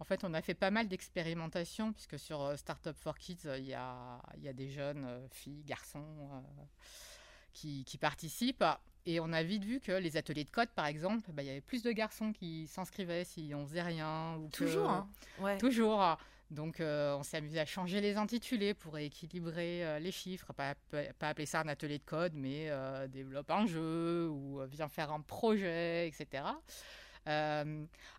En 0.00 0.04
fait, 0.04 0.24
on 0.24 0.34
a 0.34 0.42
fait 0.42 0.54
pas 0.54 0.70
mal 0.70 0.88
d'expérimentations, 0.88 1.92
puisque 1.92 2.18
sur 2.18 2.56
Startup 2.56 2.96
for 2.96 3.18
Kids, 3.18 3.48
il 3.58 3.66
y 3.66 3.74
a, 3.74 4.20
des 4.52 4.70
jeunes 4.70 5.06
filles, 5.30 5.64
garçons 5.64 6.42
qui, 7.52 7.98
participent. 8.00 8.64
Et 9.06 9.20
on 9.20 9.32
a 9.34 9.42
vite 9.42 9.64
vu 9.64 9.80
que 9.80 9.92
les 9.92 10.16
ateliers 10.16 10.44
de 10.44 10.50
code, 10.50 10.70
par 10.70 10.86
exemple, 10.86 11.30
bah, 11.32 11.42
il 11.42 11.46
y 11.46 11.50
avait 11.50 11.60
plus 11.60 11.82
de 11.82 11.92
garçons 11.92 12.32
qui 12.32 12.66
s'inscrivaient 12.66 13.24
si 13.24 13.52
on 13.54 13.66
faisait 13.66 13.82
rien. 13.82 14.36
Ou 14.36 14.48
toujours, 14.48 14.88
hein. 14.88 15.08
Toujours. 15.58 16.16
Donc, 16.50 16.80
euh, 16.80 17.16
on 17.16 17.22
s'est 17.22 17.38
amusé 17.38 17.58
à 17.58 17.66
changer 17.66 18.00
les 18.00 18.16
intitulés 18.16 18.74
pour 18.74 18.98
équilibrer 18.98 19.84
euh, 19.84 19.98
les 19.98 20.12
chiffres. 20.12 20.52
Pas, 20.52 20.74
pas, 20.90 21.28
appeler 21.28 21.46
ça 21.46 21.60
un 21.60 21.68
atelier 21.68 21.98
de 21.98 22.04
code, 22.04 22.32
mais 22.34 22.66
euh, 22.68 23.08
développe 23.08 23.50
un 23.50 23.66
jeu 23.66 24.28
ou 24.28 24.60
viens 24.70 24.88
faire 24.88 25.10
un 25.10 25.20
projet, 25.20 26.06
etc. 26.08 26.44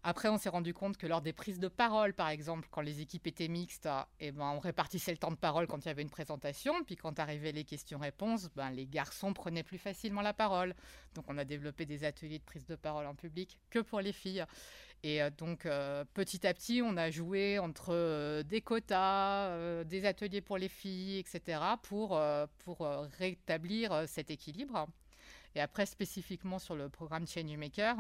après, 0.04 0.30
on 0.30 0.38
s'est 0.40 0.50
rendu 0.50 0.74
compte 0.74 0.98
que 0.98 1.06
lors 1.06 1.22
des 1.22 1.34
prises 1.34 1.60
de 1.60 1.68
parole, 1.68 2.14
par 2.14 2.30
exemple, 2.30 2.68
quand 2.72 2.82
les 2.82 3.02
équipes 3.02 3.28
étaient 3.28 3.48
mixtes, 3.48 3.88
eh 4.20 4.32
ben, 4.32 4.54
on 4.56 4.60
répartissait 4.60 5.12
le 5.12 5.18
temps 5.18 5.30
de 5.30 5.36
parole 5.36 5.68
quand 5.68 5.78
il 5.78 5.86
y 5.86 5.92
avait 5.92 6.02
une 6.02 6.10
présentation. 6.10 6.84
Puis 6.84 6.96
quand 6.96 7.20
arrivaient 7.20 7.52
les 7.52 7.66
questions-réponses, 7.66 8.50
ben, 8.56 8.72
les 8.72 8.88
garçons 8.88 9.34
prenaient 9.34 9.64
plus 9.64 9.78
facilement 9.78 10.22
la 10.22 10.34
parole. 10.34 10.74
Donc, 11.14 11.26
on 11.28 11.38
a 11.38 11.46
développé 11.46 11.86
des 11.86 12.04
ateliers 12.04 12.40
de 12.40 12.44
prise 12.44 12.66
de 12.66 12.76
parole 12.76 13.06
en 13.06 13.14
public 13.14 13.60
que 13.70 13.80
pour 13.80 14.02
les 14.02 14.14
filles. 14.14 14.44
Et 15.06 15.22
euh, 15.22 15.30
donc, 15.30 15.68
euh, 15.68 16.04
petit 16.16 16.48
à 16.48 16.54
petit, 16.56 16.82
on 16.84 16.98
a 16.98 17.12
joué 17.12 17.60
entre 17.60 17.94
euh, 17.94 18.42
des 18.42 18.62
quotas, 18.62 19.84
des 19.84 20.04
ateliers 20.06 20.42
pour 20.42 20.58
les 20.58 20.68
filles, 20.68 21.20
etc., 21.20 21.60
pour, 21.84 22.20
pour 22.64 22.80
rétablir 23.20 24.06
cet 24.08 24.32
équilibre. 24.32 24.88
Et 25.54 25.62
après, 25.62 25.86
spécifiquement 25.86 26.58
sur 26.58 26.76
le 26.76 26.90
programme 26.90 27.28
Changemaker, 27.28 27.96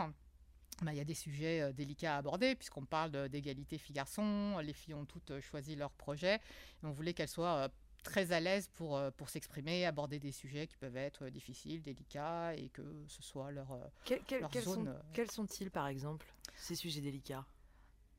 bah, 0.81 0.93
il 0.93 0.97
y 0.97 0.99
a 0.99 1.05
des 1.05 1.13
sujets 1.13 1.71
délicats 1.73 2.15
à 2.15 2.17
aborder, 2.17 2.55
puisqu'on 2.55 2.85
parle 2.85 3.29
d'égalité 3.29 3.77
filles-garçons. 3.77 4.57
Les 4.63 4.73
filles 4.73 4.95
ont 4.95 5.05
toutes 5.05 5.39
choisi 5.41 5.75
leur 5.75 5.91
projet. 5.91 6.35
Et 6.35 6.85
on 6.85 6.91
voulait 6.91 7.13
qu'elles 7.13 7.29
soient 7.29 7.69
très 8.03 8.31
à 8.31 8.39
l'aise 8.39 8.67
pour, 8.73 8.99
pour 9.15 9.29
s'exprimer, 9.29 9.85
aborder 9.85 10.17
des 10.17 10.31
sujets 10.31 10.65
qui 10.65 10.75
peuvent 10.77 10.97
être 10.97 11.29
difficiles, 11.29 11.83
délicats, 11.83 12.55
et 12.55 12.69
que 12.69 12.81
ce 13.07 13.21
soit 13.21 13.51
leur, 13.51 13.77
zone. 14.63 14.99
quels 15.13 15.29
sont-ils, 15.29 15.69
par 15.69 15.87
exemple? 15.87 16.34
Ces 16.57 16.75
sujets 16.75 17.01
délicats 17.01 17.45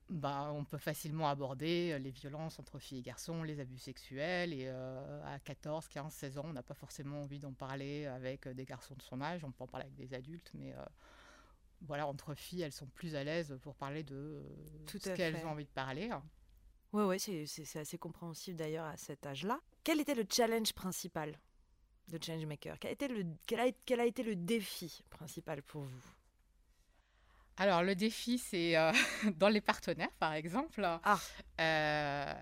bah, 0.09 0.53
on 0.55 0.65
peut 0.65 0.79
facilement 0.79 1.29
aborder 1.29 1.93
euh, 1.93 1.99
les 1.99 2.11
violences 2.11 2.59
entre 2.61 2.79
filles 2.79 2.99
et 2.99 3.03
garçons, 3.03 3.43
les 3.43 3.59
abus 3.59 3.79
sexuels. 3.79 4.53
Et 4.53 4.67
euh, 4.67 5.25
à 5.25 5.39
14, 5.41 5.89
15, 5.89 6.13
16 6.13 6.39
ans, 6.39 6.45
on 6.47 6.53
n'a 6.53 6.63
pas 6.63 6.75
forcément 6.75 7.23
envie 7.23 7.41
d'en 7.41 7.53
parler 7.53 8.07
avec 8.07 8.47
euh, 8.47 8.55
des 8.55 8.65
garçons 8.65 8.95
de 8.95 9.03
son 9.03 9.21
âge. 9.21 9.43
On 9.45 9.51
peut 9.51 9.65
en 9.65 9.67
parler 9.67 9.87
avec 9.87 9.97
des 9.97 10.15
adultes, 10.15 10.51
mais 10.55 10.75
voilà, 11.83 12.07
entre 12.07 12.35
filles, 12.35 12.63
elles 12.63 12.73
sont 12.73 12.87
plus 12.87 13.17
à 13.17 13.25
l'aise 13.25 13.59
pour 13.63 13.75
parler 13.75 14.03
de 14.03 14.43
Tout 14.87 14.99
ce 14.99 15.11
qu'elles 15.11 15.45
ont 15.45 15.51
envie 15.51 15.65
de 15.65 15.71
parler. 15.71 16.11
Oui, 16.93 17.03
ouais, 17.03 17.19
c'est 17.19 17.79
assez 17.79 17.99
compréhensible 17.99 18.57
d'ailleurs 18.57 18.87
à 18.87 18.97
cet 18.97 19.27
âge-là. 19.27 19.61
Quel 19.83 20.01
était 20.01 20.15
le 20.15 20.25
challenge 20.31 20.73
principal 20.73 21.39
de 22.09 22.19
Changemaker? 22.23 22.79
Quel, 22.79 22.93
était 22.93 23.09
le, 23.09 23.27
quel 23.47 24.01
a 24.01 24.07
été 24.07 24.23
le 24.23 24.37
défi 24.37 25.03
principal 25.11 25.63
pour 25.63 25.83
vous? 25.83 26.16
Alors, 27.59 27.83
le 27.83 27.95
défi, 27.95 28.39
c'est 28.39 28.77
euh, 28.77 28.93
dans 29.37 29.49
les 29.49 29.61
partenaires, 29.61 30.13
par 30.19 30.35
exemple. 30.35 30.83
Ah. 30.85 31.19
Euh, 31.61 32.35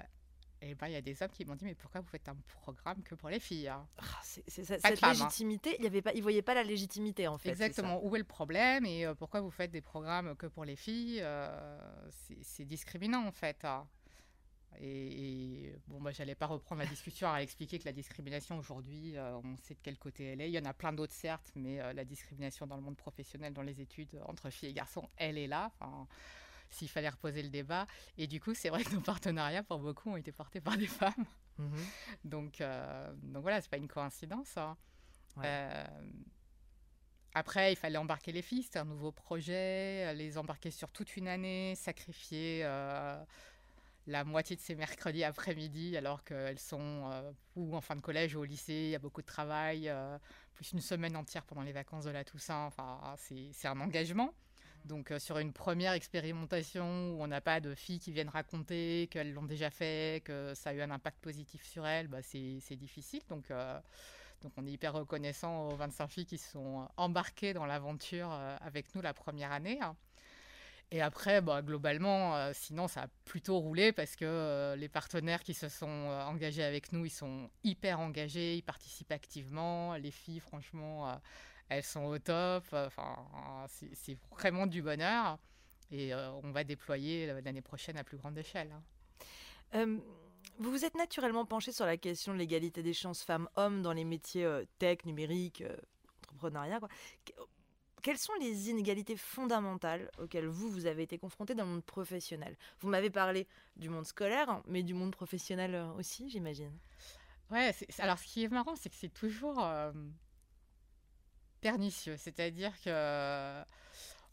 et 0.61 0.75
ben, 0.75 0.89
il 0.89 0.95
y 0.95 0.97
a 0.97 1.03
des 1.03 1.23
hommes 1.23 1.31
qui 1.31 1.45
m'ont 1.45 1.55
dit, 1.55 1.65
mais 1.65 1.75
pourquoi 1.75 2.01
vous 2.01 2.09
faites 2.09 2.29
un 2.29 2.37
programme 2.63 3.03
que 3.03 3.15
pour 3.15 3.29
les 3.29 3.39
filles 3.39 3.69
hein? 3.69 3.87
Ah, 3.99 4.05
C'est 4.23 4.65
cette 4.65 4.85
hein. 4.85 5.13
légitimité, 5.13 5.77
il 5.79 5.91
ne 5.91 6.23
voyaient 6.23 6.43
pas 6.43 6.55
la 6.55 6.65
légitimité, 6.65 7.29
en 7.29 7.39
fait. 7.39 7.51
Exactement. 7.51 8.05
Où 8.05 8.17
est 8.17 8.19
le 8.19 8.25
problème 8.25 8.87
et 8.87 9.07
euh, 9.07 9.15
pourquoi 9.15 9.41
vous 9.41 9.51
faites 9.51 9.71
des 9.71 9.83
programmes 9.83 10.35
que 10.37 10.47
pour 10.47 10.65
les 10.65 10.77
filles? 10.77 11.25
C'est 12.43 12.65
discriminant, 12.65 13.27
en 13.27 13.33
fait. 13.33 13.65
Hein. 13.65 13.87
Et, 14.81 15.74
moi, 16.05 16.13
j'allais 16.13 16.35
pas 16.35 16.45
reprendre 16.45 16.83
la 16.83 16.87
discussion 16.87 17.33
à 17.33 17.39
expliquer 17.39 17.79
que 17.79 17.87
la 17.87 17.93
discrimination 17.93 18.59
aujourd'hui, 18.59 19.17
euh, 19.17 19.41
on 19.43 19.57
sait 19.57 19.73
de 19.73 19.81
quel 19.83 19.97
côté 19.97 20.27
elle 20.27 20.43
est. 20.43 20.51
Il 20.51 20.53
y 20.53 20.59
en 20.59 20.67
a 20.67 20.75
plein 20.75 20.93
d'autres, 20.93 21.15
certes, 21.15 21.51
mais 21.57 21.81
euh, 21.81 21.95
la 21.95 22.05
discrimination 22.05 22.67
dans 22.67 22.77
le 22.77 22.83
monde 22.83 22.99
professionnel, 22.99 23.55
dans 23.55 23.63
les 23.63 23.81
études 23.81 24.21
entre 24.27 24.51
filles 24.51 24.69
et 24.69 24.73
garçons, 24.75 25.09
elle 25.17 25.39
est 25.39 25.47
là. 25.47 25.73
s'il 26.69 26.91
fallait 26.91 27.09
reposer 27.09 27.43
le 27.43 27.49
débat. 27.49 27.87
Et 28.19 28.27
du 28.27 28.39
coup, 28.39 28.53
c'est 28.53 28.69
vrai 28.69 28.85
que 28.85 28.93
nos 28.93 29.01
partenariats, 29.01 29.63
pour 29.63 29.79
beaucoup, 29.79 30.11
ont 30.11 30.19
été 30.19 30.31
portés 30.31 30.61
par 30.61 30.77
des 30.77 30.89
femmes. 30.89 31.25
Mhm. 31.57 31.87
donc, 32.25 32.61
euh, 32.61 33.11
donc 33.23 33.41
voilà, 33.41 33.63
c'est 33.63 33.71
pas 33.71 33.79
une 33.79 33.89
coïncidence. 33.89 34.59
Hein. 34.59 34.77
après, 37.33 37.73
il 37.73 37.77
fallait 37.77 37.97
embarquer 37.97 38.31
les 38.31 38.43
filles, 38.43 38.65
c'était 38.65 38.81
un 38.81 38.85
nouveau 38.85 39.11
projet, 39.11 40.13
les 40.15 40.37
embarquer 40.37 40.71
sur 40.71 40.91
toute 40.91 41.17
une 41.17 41.29
année, 41.29 41.75
sacrifier 41.77 42.63
la 44.07 44.25
moitié 44.25 44.57
de 44.57 44.61
ces 44.61 44.75
mercredis 44.75 45.25
après-midi, 45.25 45.97
alors 45.97 46.25
qu'elles 46.25 46.59
sont 46.59 47.11
euh, 47.11 47.33
ou 47.57 47.75
en 47.75 47.81
fin 47.81 47.97
de 47.97 48.01
collège 48.01 48.35
ou 48.35 48.41
au 48.41 48.45
lycée, 48.45 48.73
il 48.73 48.91
y 48.91 48.95
a 48.95 48.99
beaucoup 48.99 49.23
de 49.23 49.27
travail, 49.27 49.89
euh, 49.89 50.19
plus 50.55 50.73
une 50.73 50.81
semaine 50.81 51.17
entière 51.17 51.45
pendant 51.45 51.63
les 51.63 51.73
vacances 51.73 52.05
de 52.05 52.11
la 52.11 52.25
Toussaint. 52.25 52.67
Enfin, 52.67 53.01
c'est 53.17 53.69
un 53.69 53.81
engagement. 53.81 54.35
Donc, 54.85 55.11
euh, 55.11 55.19
sur 55.19 55.39
une 55.39 55.55
première 55.55 55.93
expérimentation 55.93 57.15
où 57.15 57.23
on 57.23 57.27
n'a 57.27 57.41
pas 57.41 57.61
de 57.61 57.75
filles 57.75 57.99
qui 57.99 58.13
viennent 58.13 58.29
raconter 58.29 59.09
qu'elles 59.11 59.33
l'ont 59.33 59.47
déjà 59.47 59.71
fait, 59.71 60.23
que 60.23 60.53
ça 60.55 60.71
a 60.71 60.75
eu 60.75 60.83
un 60.83 60.91
impact 60.91 61.19
positif 61.21 61.65
sur 61.65 61.87
elles, 61.87 62.09
bah, 62.09 62.21
c'est 62.23 62.77
difficile. 62.77 63.23
Donc, 63.31 63.51
donc, 64.43 64.53
on 64.59 64.67
est 64.67 64.73
hyper 64.73 64.93
reconnaissant 64.93 65.69
aux 65.69 65.77
25 65.77 66.09
filles 66.09 66.27
qui 66.27 66.37
sont 66.37 66.87
embarquées 66.99 67.55
dans 67.55 67.65
l'aventure 67.65 68.31
avec 68.61 68.95
nous 68.95 69.01
la 69.01 69.15
première 69.15 69.53
année. 69.53 69.81
Et 70.95 71.01
après, 71.01 71.41
bah, 71.41 71.61
globalement, 71.61 72.37
euh, 72.37 72.53
sinon, 72.55 72.87
ça 72.87 73.03
a 73.03 73.07
plutôt 73.25 73.59
roulé 73.59 73.91
parce 73.91 74.15
que 74.15 74.25
euh, 74.25 74.77
les 74.77 74.89
partenaires 74.89 75.43
qui 75.43 75.53
se 75.53 75.69
sont 75.69 75.89
euh, 75.89 76.23
engagés 76.23 76.63
avec 76.63 76.93
nous, 76.93 77.05
ils 77.05 77.11
sont 77.11 77.51
hyper 77.65 77.99
engagés, 77.99 78.55
ils 78.55 78.63
participent 78.63 79.11
activement. 79.11 79.97
Les 79.97 80.13
filles, 80.13 80.39
franchement, 80.39 81.21
elles 81.69 81.83
sont 81.83 82.05
au 82.05 82.17
top. 82.21 82.63
Enfin, 82.73 83.17
c'est 83.67 84.17
vraiment 84.31 84.69
du 84.69 84.83
bonheur. 84.83 85.41
Et 85.91 86.15
on 86.15 86.53
va 86.53 86.63
déployer 86.63 87.27
l'année 87.43 87.61
prochaine 87.61 87.97
à 87.97 88.05
plus 88.05 88.17
grande 88.17 88.39
échelle. 88.39 88.73
Hein. 89.73 89.99
Vous 90.61 90.71
vous 90.71 90.85
êtes 90.85 90.95
naturellement 90.95 91.45
penché 91.45 91.73
sur 91.73 91.87
la 91.87 91.97
question 91.97 92.33
de 92.33 92.39
l'égalité 92.39 92.85
des 92.85 92.93
chances 92.93 93.25
femmes-hommes 93.25 93.83
dans 93.83 93.93
les 93.93 94.05
métiers 94.05 94.49
tech, 94.79 94.99
numérique, 95.07 95.65
entrepreneuriat. 96.23 96.79
Quoi. 96.79 96.89
Quelles 98.05 98.19
sont 98.19 98.35
les 98.39 98.69
inégalités 98.69 99.17
fondamentales 99.17 100.11
auxquelles 100.19 100.47
vous, 100.47 100.69
vous 100.69 100.85
avez 100.85 101.05
été 101.05 101.17
confronté 101.17 101.55
dans 101.55 101.65
le 101.65 101.71
monde 101.71 101.85
professionnel? 101.85 102.55
Vous 102.81 102.89
m'avez 102.91 103.09
parlé 103.09 103.49
du 103.77 103.89
monde 103.89 104.05
scolaire, 104.05 104.61
mais 104.67 104.83
du 104.83 104.93
monde 104.93 105.13
professionnel 105.13 105.75
euh, 105.75 105.91
aussi, 105.95 106.29
j'imagine. 106.29 106.79
Ouais, 107.51 107.75
alors 107.99 108.19
ce 108.19 108.27
qui 108.27 108.45
est 108.45 108.49
marrant, 108.49 108.77
c'est 108.77 108.91
que 108.91 108.97
c'est 108.97 109.13
toujours 109.13 109.67
pernicieux. 111.63 112.17
C'est-à-dire 112.19 112.73
que 112.83 113.63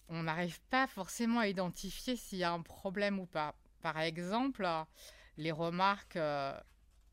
on 0.09 0.23
n'arrive 0.23 0.59
pas 0.69 0.85
forcément 0.87 1.39
à 1.39 1.47
identifier 1.47 2.17
s'il 2.17 2.39
y 2.39 2.43
a 2.43 2.51
un 2.51 2.61
problème 2.61 3.19
ou 3.19 3.25
pas. 3.25 3.55
Par 3.81 3.97
exemple, 3.99 4.67
les 5.37 5.53
remarques, 5.53 6.17
euh, 6.17 6.59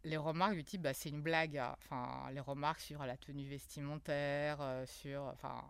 les 0.02 0.16
remarques 0.16 0.54
du 0.54 0.64
type, 0.64 0.82
bah, 0.82 0.92
c'est 0.92 1.08
une 1.08 1.22
blague. 1.22 1.62
Enfin, 1.78 2.28
les 2.32 2.40
remarques 2.40 2.80
sur 2.80 3.06
la 3.06 3.16
tenue 3.16 3.46
vestimentaire, 3.46 4.58
euh, 4.60 4.84
sur, 4.86 5.22
enfin, 5.22 5.62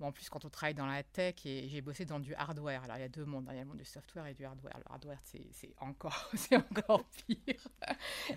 en 0.00 0.12
plus 0.12 0.28
quand 0.28 0.44
on 0.44 0.50
travaille 0.50 0.74
dans 0.74 0.86
la 0.86 1.02
tech 1.02 1.36
et 1.44 1.68
j'ai 1.68 1.80
bossé 1.80 2.04
dans 2.04 2.18
du 2.18 2.34
hardware. 2.34 2.82
Alors 2.84 2.96
il 2.96 3.00
y 3.00 3.04
a 3.04 3.08
deux 3.08 3.24
mondes, 3.24 3.46
hein. 3.48 3.52
il 3.52 3.56
y 3.56 3.60
a 3.60 3.62
le 3.62 3.68
monde 3.68 3.78
du 3.78 3.84
software 3.84 4.26
et 4.26 4.34
du 4.34 4.44
hardware. 4.44 4.78
Le 4.78 4.92
hardware, 4.92 5.20
c'est 5.24 5.74
encore, 5.78 6.30
encore 6.70 7.04
pire. 7.26 7.68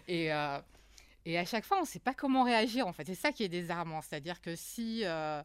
Et 0.08 0.32
euh, 0.32 0.60
et 1.26 1.40
à 1.40 1.46
chaque 1.46 1.66
fois, 1.66 1.78
on 1.78 1.82
ne 1.82 1.88
sait 1.88 2.00
pas 2.00 2.14
comment 2.14 2.44
réagir, 2.44 2.86
en 2.88 2.94
fait. 2.94 3.06
C'est 3.06 3.16
ça 3.16 3.32
qui 3.32 3.44
est 3.44 3.50
désarmant. 3.50 4.02
C'est-à-dire 4.02 4.42
que 4.42 4.56
si, 4.56 5.02
euh, 5.04 5.42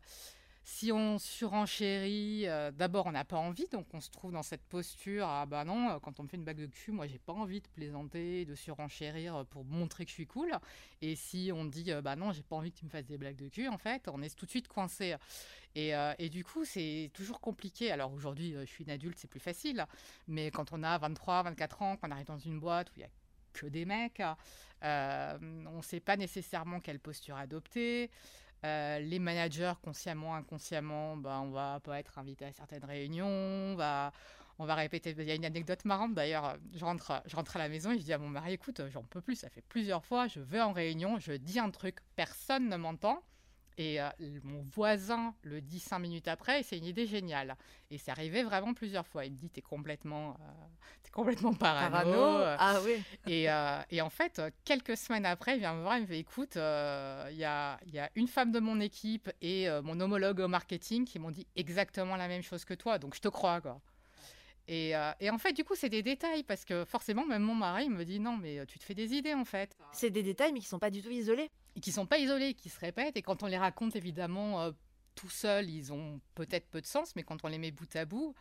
si 0.63 0.93
on 0.93 1.19
surenchérit, 1.19 2.47
euh, 2.47 2.71
d'abord, 2.71 3.07
on 3.07 3.13
n'a 3.13 3.25
pas 3.25 3.39
envie, 3.39 3.67
donc 3.69 3.87
on 3.93 4.01
se 4.01 4.11
trouve 4.11 4.33
dans 4.33 4.43
cette 4.43 4.63
posture, 4.63 5.27
ah 5.27 5.47
bah 5.47 5.65
non, 5.65 5.91
euh, 5.91 5.99
quand 5.99 6.21
on 6.21 6.25
me 6.25 6.29
fait 6.29 6.37
une 6.37 6.45
bague 6.45 6.59
de 6.59 6.67
cul, 6.67 6.93
moi, 6.93 7.07
j'ai 7.07 7.19
pas 7.19 7.33
envie 7.33 7.61
de 7.61 7.69
plaisanter, 7.69 8.45
de 8.45 8.55
surenchérir 8.55 9.47
pour 9.47 9.65
montrer 9.65 10.05
que 10.05 10.11
je 10.11 10.15
suis 10.15 10.27
cool. 10.27 10.53
Et 11.01 11.17
si 11.17 11.51
on 11.55 11.65
dit, 11.65 11.91
bah 12.03 12.17
non, 12.17 12.33
j'ai 12.33 12.43
pas 12.43 12.57
envie 12.57 12.73
que 12.73 12.79
tu 12.79 12.85
me 12.85 12.91
fasses 12.91 13.07
des 13.07 13.19
blagues 13.19 13.37
de 13.37 13.49
cul, 13.49 13.69
en 13.69 13.79
fait, 13.79 14.09
on 14.09 14.23
est 14.23 14.35
tout 14.37 14.47
de 14.47 14.51
suite 14.51 14.69
coincé. 14.69 15.17
Et, 15.75 16.29
du 16.31 16.45
coup, 16.45 16.65
c'est 16.65 17.11
toujours 17.15 17.41
compliqué. 17.41 17.91
Alors 17.91 18.13
aujourd'hui, 18.13 18.55
je 18.59 18.65
suis 18.65 18.85
une 18.85 18.91
adulte, 18.91 19.19
c'est 19.19 19.31
plus 19.31 19.41
facile. 19.41 19.87
Mais 20.29 20.51
quand 20.51 20.73
on 20.73 20.83
a 20.83 20.99
23, 20.99 21.45
24 21.45 21.83
ans, 21.83 21.97
qu'on 21.97 22.11
arrive 22.11 22.27
dans 22.27 22.39
une 22.39 22.59
boîte 22.59 22.91
où 22.91 22.93
il 22.97 23.01
y 23.01 23.05
a 23.05 23.11
que 23.53 23.67
des 23.67 23.85
mecs. 23.85 24.23
Euh, 24.83 25.39
on 25.67 25.79
ne 25.79 25.83
sait 25.83 26.01
pas 26.01 26.17
nécessairement 26.17 26.81
quelle 26.81 27.01
posture 27.01 27.37
adopter. 27.37 28.11
Euh, 28.65 28.99
les 28.99 29.19
managers, 29.19 29.73
consciemment, 29.83 30.35
inconsciemment, 30.35 31.17
bah, 31.17 31.41
on 31.43 31.51
va 31.51 31.81
pas 31.81 31.99
être 31.99 32.19
invité 32.19 32.45
à 32.45 32.53
certaines 32.53 32.85
réunions, 32.85 33.27
on 33.27 33.75
va, 33.75 34.13
on 34.59 34.67
va 34.67 34.75
répéter. 34.75 35.15
Il 35.17 35.25
y 35.25 35.31
a 35.31 35.35
une 35.35 35.47
anecdote 35.47 35.85
marrante 35.87 36.15
d'ailleurs. 36.15 36.59
Je 36.75 36.85
rentre, 36.85 37.23
je 37.27 37.37
rentre 37.37 37.57
à 37.57 37.59
la 37.59 37.69
maison 37.69 37.93
et 37.93 37.99
je 37.99 38.05
dis 38.05 38.13
à 38.13 38.19
mon 38.19 38.29
mari 38.29 38.53
écoute, 38.53 38.83
j'en 38.91 39.03
peux 39.03 39.23
plus, 39.23 39.37
ça 39.37 39.49
fait 39.49 39.63
plusieurs 39.63 40.05
fois, 40.05 40.29
je 40.29 40.41
vais 40.41 40.61
en 40.61 40.73
réunion, 40.73 41.19
je 41.19 41.33
dis 41.33 41.59
un 41.59 41.71
truc, 41.71 41.99
personne 42.17 42.69
ne 42.69 42.77
m'entend. 42.77 43.23
Et 43.79 44.01
euh, 44.01 44.09
mon 44.43 44.63
voisin 44.63 45.35
le 45.43 45.61
dit 45.61 45.81
cinq 45.81 46.01
minutes 46.01 46.29
après, 46.29 46.61
et 46.61 46.63
c'est 46.63 46.77
une 46.77 46.85
idée 46.85 47.07
géniale. 47.07 47.57
Et 47.91 47.99
c'est 47.99 48.11
arrivé 48.11 48.43
vraiment 48.43 48.75
plusieurs 48.75 49.07
fois. 49.07 49.25
Il 49.25 49.33
me 49.33 49.37
dit 49.37 49.49
T'es 49.49 49.63
complètement, 49.63 50.37
euh, 50.41 51.07
es 51.07 51.11
complètement 51.11 51.55
parano. 51.55 52.45
Ah 52.59 52.81
oui. 52.85 53.03
Et, 53.27 53.51
euh, 53.51 53.81
et, 53.91 54.01
en 54.01 54.11
fait, 54.11 54.43
quelques 54.65 54.97
semaines 54.97 55.27
après, 55.27 55.57
il 55.57 55.61
vient 55.61 55.75
me 55.75 55.83
voir 55.83 55.97
il 55.97 56.03
me 56.03 56.07
fait 56.07 56.19
Écoute, 56.19 56.57
il 56.57 57.37
y 57.37 57.45
a, 57.45 57.79
y, 57.87 57.99
a, 57.99 58.11
une 58.17 58.29
femme 58.29 58.53
de 58.53 58.61
mon 58.61 58.81
équipe 58.81 59.31
et 59.41 59.69
mon 59.83 59.99
homologue 60.01 60.41
au 60.41 60.49
marketing 60.49 61.05
qui 61.05 61.19
m'ont 61.19 61.31
dit 61.31 61.47
exactement 61.57 62.17
la 62.17 62.29
même 62.29 62.43
chose 62.43 62.65
que 62.65 62.75
toi. 62.75 62.99
Donc 62.99 63.15
je 63.15 63.21
te 63.21 63.29
crois, 63.29 63.61
quoi. 63.61 63.81
Et, 64.69 64.93
et, 65.21 65.31
en 65.31 65.39
fait, 65.39 65.53
du 65.53 65.65
coup, 65.65 65.75
c'est 65.75 65.89
des 65.89 66.03
détails 66.03 66.43
parce 66.43 66.65
que 66.65 66.85
forcément, 66.85 67.25
même 67.25 67.43
mon 67.43 67.55
mari 67.55 67.89
me 67.89 68.05
dit 68.05 68.21
non, 68.21 68.37
mais 68.37 68.65
tu 68.67 68.79
te 68.79 68.85
fais 68.85 68.95
des 68.95 69.15
idées 69.15 69.35
en 69.35 69.45
fait. 69.45 69.77
C'est 69.93 70.11
des 70.11 70.23
détails, 70.23 70.53
mais 70.53 70.61
qui 70.61 70.67
sont 70.67 70.79
pas 70.79 70.91
du 70.91 71.03
tout 71.03 71.11
isolés 71.11 71.51
et 71.77 71.81
qui 71.81 71.93
sont 71.93 72.07
pas 72.07 72.19
isolés, 72.19 72.55
qui 72.55 72.69
se 72.69 72.79
répètent. 72.79 73.17
Et 73.17 73.23
quand 73.23 73.43
on 73.43 73.47
les 73.47 73.59
raconte, 73.59 73.97
évidemment, 73.97 74.61
euh, 74.61 74.73
tout 75.15 75.31
seul, 75.31 75.69
ils 75.71 75.93
ont 75.93 76.21
peut-être 76.35 76.69
peu 76.69 76.81
de 76.81 76.87
sens, 76.87 77.15
mais 77.17 77.23
quand 77.23 77.45
on 77.45 77.49
les 77.49 77.59
met 77.59 77.71
bout 77.71 77.95
à 77.97 78.05
bout, 78.05 78.35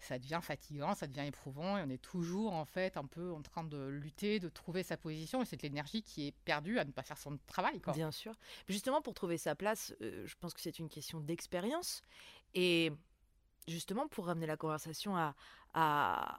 ça 0.00 0.18
devient 0.18 0.40
fatigant, 0.42 0.94
ça 0.94 1.06
devient 1.06 1.26
éprouvant, 1.26 1.76
et 1.76 1.82
on 1.82 1.90
est 1.90 2.00
toujours 2.00 2.52
en 2.54 2.64
fait 2.64 2.96
un 2.96 3.04
peu 3.04 3.32
en 3.32 3.42
train 3.42 3.64
de 3.64 3.86
lutter, 3.86 4.38
de 4.38 4.48
trouver 4.48 4.82
sa 4.82 4.96
position, 4.96 5.42
et 5.42 5.44
c'est 5.44 5.56
de 5.56 5.62
l'énergie 5.62 6.02
qui 6.02 6.28
est 6.28 6.34
perdue 6.44 6.78
à 6.78 6.84
ne 6.84 6.92
pas 6.92 7.02
faire 7.02 7.18
son 7.18 7.38
travail. 7.46 7.80
Bien 7.92 8.10
sûr. 8.10 8.34
Justement, 8.68 9.02
pour 9.02 9.14
trouver 9.14 9.38
sa 9.38 9.54
place, 9.54 9.94
euh, 10.00 10.26
je 10.26 10.34
pense 10.40 10.54
que 10.54 10.60
c'est 10.60 10.78
une 10.78 10.88
question 10.88 11.20
d'expérience, 11.20 12.02
et 12.54 12.92
justement 13.66 14.08
pour 14.08 14.26
ramener 14.26 14.46
la 14.46 14.56
conversation 14.56 15.16
à, 15.16 15.34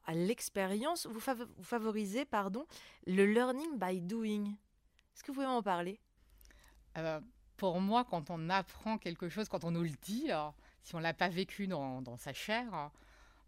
l'expérience, 0.08 1.06
vous, 1.06 1.20
vous, 1.20 1.64
favorisez 1.64 2.26
pardon, 2.26 2.66
le 3.06 3.26
learning 3.26 3.78
by 3.78 4.02
doing. 4.02 4.48
Est-ce 5.16 5.24
que 5.24 5.28
vous 5.28 5.36
pouvez 5.36 5.48
m'en 5.48 5.64
parler? 5.64 6.00
Euh, 6.98 7.19
pour 7.58 7.79
moi, 7.81 8.05
quand 8.05 8.29
on 8.29 8.50
apprend 8.50 8.98
quelque 8.98 9.29
chose, 9.29 9.50
quand 9.50 9.63
on 9.63 9.72
nous 9.72 9.84
le 9.84 9.91
dit, 10.01 10.29
si 10.84 10.96
on 10.96 11.00
l'a 11.00 11.13
pas 11.13 11.29
vécu 11.29 11.67
dans, 11.67 12.17
sa 12.17 12.34
chair, 12.34 12.91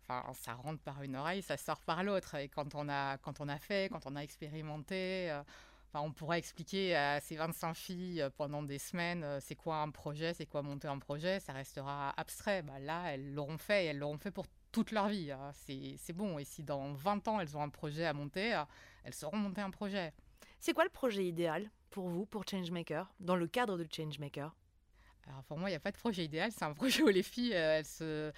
enfin, 0.02 0.24
ça 0.34 0.54
rentre 0.54 0.82
par 0.82 1.02
une 1.02 1.16
oreille, 1.16 1.42
ça 1.42 1.58
sort 1.58 1.82
par 1.82 2.04
l'autre. 2.04 2.36
Et 2.36 2.50
quand 2.50 2.76
on 2.76 2.90
a, 2.90 3.18
quand 3.18 3.40
on 3.40 3.48
a 3.48 3.58
fait, 3.58 3.90
quand 3.90 4.06
on 4.06 4.16
a 4.16 4.22
expérimenté, 4.22 5.32
euh, 5.32 5.42
enfin, 5.88 6.06
on 6.06 6.12
pourra 6.12 6.38
expliquer 6.38 6.96
à 6.96 7.22
ces 7.22 7.38
25 7.38 7.74
filles 7.74 8.22
euh, 8.22 8.30
pendant 8.36 8.64
des 8.64 8.80
semaines 8.80 9.26
c'est 9.40 9.56
quoi 9.56 9.78
un 9.78 9.90
projet, 9.90 10.34
c'est 10.34 10.46
quoi 10.46 10.62
monter 10.62 10.90
un 10.90 11.00
projet, 11.00 11.40
ça 11.40 11.54
restera 11.54 12.14
abstrait. 12.18 12.64
Bah, 12.64 12.80
là, 12.80 13.14
elles 13.14 13.34
l'auront 13.34 13.58
fait 13.58 13.86
et 13.86 13.88
elles 13.88 14.00
l'auront 14.00 14.18
fait 14.18 14.32
pour 14.32 14.46
toute 14.74 14.92
leur 14.92 15.08
vie. 15.08 15.32
Hein. 15.32 15.52
C'est 15.54 16.14
bon. 16.14 16.38
Et 16.38 16.44
si 16.44 16.64
dans 16.64 16.94
20 16.94 17.28
ans, 17.30 17.40
elles 17.40 17.56
ont 17.56 17.62
un 17.62 17.70
projet 17.70 18.06
à 18.06 18.14
monter, 18.14 18.62
elles 19.06 19.14
sauront 19.14 19.38
monter 19.38 19.62
un 19.62 19.72
projet. 19.72 20.14
C'est 20.62 20.74
quoi 20.74 20.84
le 20.84 20.92
projet 20.92 21.26
idéal 21.26 21.72
pour 21.90 22.08
vous, 22.08 22.28
pour 22.28 22.48
Changemaker, 22.48 23.12
dans 23.20 23.36
le 23.36 23.48
cadre 23.48 23.80
de 23.80 23.88
Changemaker? 23.92 24.56
Alors 25.28 25.44
pour 25.46 25.58
moi, 25.58 25.70
il 25.70 25.72
n'y 25.72 25.78
a 25.78 25.80
pas 25.80 25.92
de 25.92 25.98
projet 25.98 26.24
idéal. 26.24 26.52
C'est 26.52 26.64
un 26.64 26.74
projet 26.74 27.02
où 27.02 27.08
les 27.08 27.24
filles, 27.24 27.56
euh, 27.56 27.80
elles, 27.80 27.86
se, 27.86 28.32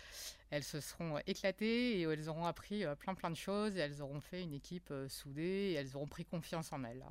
elles 0.50 0.64
se 0.64 0.80
seront 0.80 1.20
éclatées 1.28 2.00
et 2.00 2.08
où 2.08 2.12
elles 2.12 2.30
auront 2.30 2.46
appris 2.46 2.86
euh, 2.86 2.96
plein 2.96 3.14
plein 3.14 3.30
de 3.30 3.36
choses 3.36 3.76
et 3.76 3.82
elles 3.82 4.02
auront 4.02 4.22
fait 4.22 4.42
une 4.42 4.54
équipe 4.54 4.90
euh, 4.92 5.10
soudée 5.10 5.42
et 5.42 5.74
elles 5.74 5.98
auront 5.98 6.08
pris 6.08 6.24
confiance 6.24 6.72
en 6.72 6.86
elles. 6.86 7.06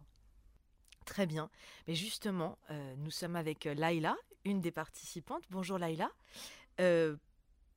Très 1.04 1.26
bien. 1.26 1.50
Mais 1.86 1.94
justement, 1.94 2.56
nous 2.98 3.10
sommes 3.10 3.34
avec 3.34 3.64
Laïla, 3.64 4.16
une 4.44 4.60
des 4.60 4.70
participantes. 4.70 5.42
Bonjour 5.50 5.76
Laïla. 5.76 6.08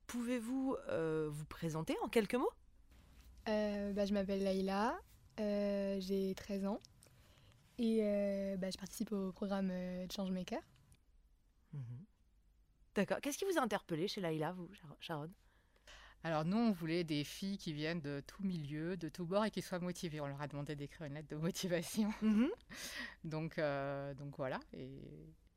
Pouvez-vous 0.06 0.78
vous 1.32 1.46
présenter 1.46 1.98
en 2.04 2.08
quelques 2.08 2.36
mots? 2.36 2.52
Bah, 3.48 4.06
Je 4.06 4.14
m'appelle 4.14 4.44
Laïla, 4.44 4.96
j'ai 5.40 6.36
13 6.36 6.68
ans. 6.68 6.80
Et 7.78 8.00
euh, 8.02 8.58
bah, 8.58 8.70
je 8.72 8.78
participe 8.78 9.12
au 9.12 9.32
programme 9.32 9.70
euh, 9.72 10.06
Changemaker. 10.10 10.62
Mhm. 11.74 12.06
D'accord. 12.96 13.18
Qu'est-ce 13.22 13.38
qui 13.38 13.46
vous 13.46 13.58
a 13.58 13.62
interpellé 13.62 14.08
chez 14.08 14.22
Laïla, 14.22 14.54
vous, 14.54 14.70
Sharon? 15.00 15.30
Alors 16.24 16.46
nous, 16.46 16.58
on 16.58 16.72
voulait 16.72 17.04
des 17.04 17.24
filles 17.24 17.58
qui 17.58 17.74
viennent 17.74 18.00
de 18.00 18.24
tout 18.26 18.44
milieu, 18.44 18.98
de 18.98 19.10
tout 19.10 19.26
bord 19.26 19.46
et 19.46 19.52
qui 19.52 19.62
soient 19.62 19.80
motivées. 19.80 20.22
On 20.22 20.28
leur 20.28 20.42
a 20.42 20.48
demandé 20.48 20.76
d'écrire 20.76 21.06
une 21.06 21.14
lettre 21.14 21.28
de 21.28 21.36
motivation. 21.36 22.12
Mhm. 22.22 22.50
donc, 23.24 23.60
euh, 23.60 24.14
donc 24.14 24.38
voilà. 24.38 24.60
Et... 24.74 25.02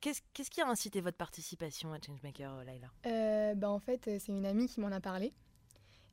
Qu'est-ce, 0.01 0.51
qui 0.51 0.61
a 0.61 0.69
incité 0.69 1.01
votre 1.01 1.17
participation 1.17 1.93
à 1.93 2.01
Changemaker, 2.01 2.65
Laïla? 2.65 3.55
Bah, 3.55 3.71
En 3.71 3.81
fait, 3.81 4.05
c'est 4.19 4.33
une 4.33 4.47
amie 4.47 4.69
qui 4.69 4.81
m'en 4.81 4.93
a 4.93 5.01
parlé. 5.01 5.33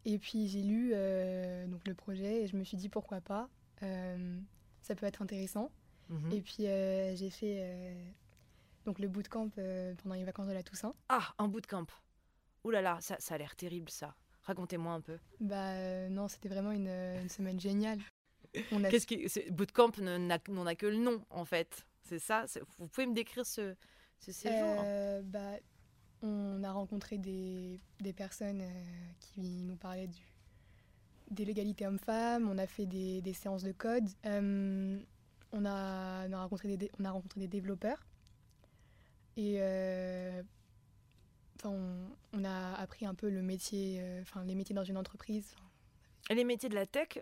Et 0.05 0.19
puis 0.19 0.47
j'ai 0.47 0.61
lu 0.61 0.91
donc, 1.67 1.87
le 1.87 1.93
projet 1.95 2.43
et 2.43 2.47
je 2.47 2.55
me 2.55 2.63
suis 2.63 2.77
dit 2.77 2.89
pourquoi 2.89 3.21
pas. 3.21 3.49
ça 3.81 4.95
peut 4.95 5.05
être 5.05 5.21
intéressant. 5.21 5.71
Mhm. 6.09 6.31
Et 6.31 6.41
puis 6.41 6.67
euh, 6.67 7.15
j'ai 7.15 7.29
fait 7.29 7.57
euh, 7.59 7.93
donc 8.85 8.99
le 8.99 9.07
bootcamp 9.07 9.49
euh, 9.57 9.93
pendant 9.95 10.15
les 10.15 10.23
vacances 10.23 10.47
de 10.47 10.53
la 10.53 10.63
Toussaint. 10.63 10.93
Ah, 11.09 11.33
un 11.37 11.47
bootcamp 11.47 11.87
Ouh 12.63 12.71
là 12.71 12.81
là, 12.81 12.97
ça, 13.01 13.15
ça 13.19 13.35
a 13.35 13.37
l'air 13.37 13.55
terrible 13.55 13.89
ça. 13.89 14.15
Racontez-moi 14.43 14.93
un 14.93 15.01
peu. 15.01 15.17
Bah 15.39 16.09
non, 16.09 16.27
c'était 16.27 16.49
vraiment 16.49 16.71
une, 16.71 16.87
une, 16.87 17.29
semaine 17.29 17.59
géniale. 17.59 17.99
On 18.71 18.83
a... 18.83 18.89
Qu'est-ce 18.89 19.07
qui 19.07 19.27
bootcamp 19.51 19.91
n'en 19.99 20.29
a, 20.29 20.75
que 20.75 20.85
le 20.85 20.97
nom 20.97 21.23
en 21.29 21.45
fait. 21.45 21.85
C'est 22.03 22.19
ça. 22.19 22.45
Vous 22.77 22.87
pouvez 22.87 23.07
me 23.07 23.13
décrire 23.13 23.45
ce, 23.45 23.75
ce 24.19 24.31
séjour? 24.31 24.83
Bah 25.23 25.57
on 26.21 26.63
a 26.63 26.71
rencontré 26.71 27.17
des, 27.17 27.79
des 27.99 28.13
personnes 28.13 28.63
qui 29.19 29.63
nous 29.63 29.75
parlaient 29.75 30.07
du, 30.07 30.23
des 31.29 31.45
légalités 31.45 31.85
hommes-femmes. 31.85 32.47
On 32.49 32.57
a 32.57 32.65
fait 32.65 32.85
des, 32.85 33.21
des 33.21 33.33
séances 33.33 33.63
de 33.63 33.71
code 33.71 34.07
on 35.55 35.65
a, 35.65 36.27
rencontré, 36.37 36.75
des, 36.77 36.91
on 36.99 37.05
a 37.05 37.11
rencontré 37.11 37.39
des 37.39 37.47
développeurs. 37.47 38.05
Et 39.37 39.55
euh, 39.59 40.43
on, 41.63 42.43
a 42.43 42.73
appris 42.75 43.05
un 43.05 43.15
peu 43.15 43.29
le 43.29 43.41
métier, 43.41 43.99
euh, 43.99 44.21
enfin 44.21 44.43
les 44.43 44.55
métiers 44.55 44.75
dans 44.75 44.83
une 44.83 44.97
entreprise. 44.97 45.55
Et 46.29 46.35
les 46.35 46.43
métiers 46.43 46.69
de 46.69 46.75
la 46.75 46.85
tech, 46.85 47.19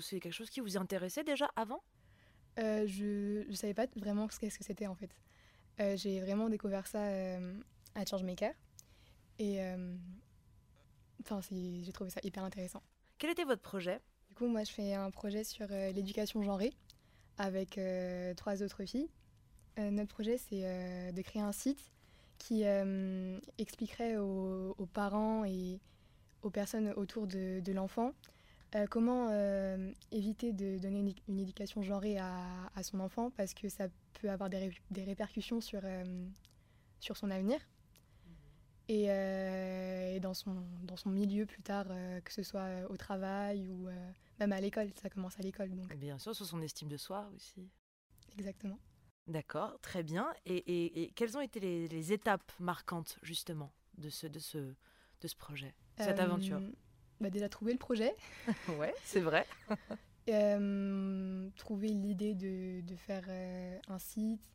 c'est 0.00 0.20
quelque 0.20 0.32
chose 0.32 0.50
qui 0.50 0.60
vous 0.60 0.76
intéressait 0.76 1.24
déjà 1.24 1.50
avant? 1.56 1.82
Euh, 2.58 2.86
Je 2.86 3.48
ne 3.48 3.54
savais 3.54 3.74
pas 3.74 3.86
vraiment 3.96 4.28
ce 4.28 4.38
qu'est-ce 4.38 4.58
que 4.58 4.64
c'était 4.64 4.86
en 4.86 4.94
fait. 4.94 5.10
j'ai 5.96 6.20
vraiment 6.20 6.48
découvert 6.48 6.86
ça 6.86 7.02
à 7.94 8.04
Changemaker. 8.04 8.52
Et 9.38 9.60
enfin, 11.22 11.40
j'ai 11.50 11.92
trouvé 11.92 12.10
ça 12.10 12.20
hyper 12.22 12.44
intéressant. 12.44 12.82
Quel 13.18 13.30
était 13.30 13.44
votre 13.44 13.62
projet? 13.62 14.00
Du 14.28 14.34
coup, 14.34 14.46
moi, 14.46 14.64
je 14.64 14.72
fais 14.72 14.94
un 14.94 15.10
projet 15.10 15.44
sur 15.44 15.68
l'éducation 15.68 16.42
genrée 16.42 16.74
avec 17.38 17.80
trois 18.36 18.62
autres 18.62 18.84
filles. 18.84 19.08
notre 19.78 20.12
projet, 20.14 20.38
c'est 20.38 21.12
de 21.12 21.22
créer 21.22 21.42
un 21.42 21.52
site 21.52 21.92
qui 22.38 22.64
expliquerait 23.58 24.16
aux, 24.16 24.88
parents 24.92 25.44
et 25.44 25.80
aux 26.42 26.50
personnes 26.50 26.92
autour 26.96 27.26
de, 27.26 27.72
l'enfant 27.72 28.12
comment 28.90 29.28
éviter 30.10 30.52
de 30.52 30.78
donner 30.78 31.14
une, 31.28 31.38
éducation 31.38 31.82
genrée 31.82 32.18
à, 32.18 32.82
son 32.82 33.00
enfant 33.00 33.30
parce 33.36 33.54
que 33.54 33.68
ça 33.68 33.86
peut 34.20 34.30
avoir 34.30 34.50
des, 34.50 34.70
des 34.90 35.04
répercussions 35.04 35.60
sur, 35.60 35.82
sur 37.00 37.16
son 37.16 37.30
avenir 37.30 37.60
et, 38.88 39.04
et, 39.04 40.20
dans, 40.20 40.34
son, 40.34 40.56
dans 40.82 40.96
son 40.96 41.10
milieu 41.10 41.46
plus 41.46 41.62
tard, 41.62 41.86
que 42.24 42.32
ce 42.32 42.42
soit 42.42 42.68
au 42.90 42.96
travail 42.96 43.68
ou 43.70 43.88
même 44.42 44.52
à 44.52 44.60
l'école, 44.60 44.90
ça 45.00 45.08
commence 45.08 45.38
à 45.38 45.42
l'école. 45.42 45.74
Donc. 45.74 45.94
Bien 45.96 46.18
sûr, 46.18 46.34
sur 46.34 46.46
son 46.46 46.60
estime 46.62 46.88
de 46.88 46.96
soi 46.96 47.30
aussi. 47.34 47.70
Exactement. 48.38 48.78
D'accord, 49.26 49.78
très 49.80 50.02
bien. 50.02 50.32
Et, 50.46 51.02
et, 51.02 51.10
quelles 51.12 51.36
ont 51.36 51.40
été 51.40 51.60
les, 51.60 51.88
les, 51.88 52.12
étapes 52.12 52.52
marquantes 52.58 53.18
justement 53.22 53.72
de 53.98 54.10
ce, 54.10 54.26
de 54.26 54.40
ce, 54.40 54.58
de 54.58 55.28
ce 55.28 55.36
projet, 55.36 55.74
cette 55.96 56.18
aventure? 56.18 56.60
bah 57.20 57.30
Déjà 57.30 57.48
trouver 57.48 57.72
le 57.72 57.78
projet. 57.78 58.16
ouais, 58.78 58.94
c'est 59.04 59.20
vrai. 59.20 59.46
trouver 61.56 61.88
l'idée 61.88 62.34
de, 62.34 62.80
de, 62.80 62.96
faire 62.96 63.28
un 63.88 63.98
site 63.98 64.50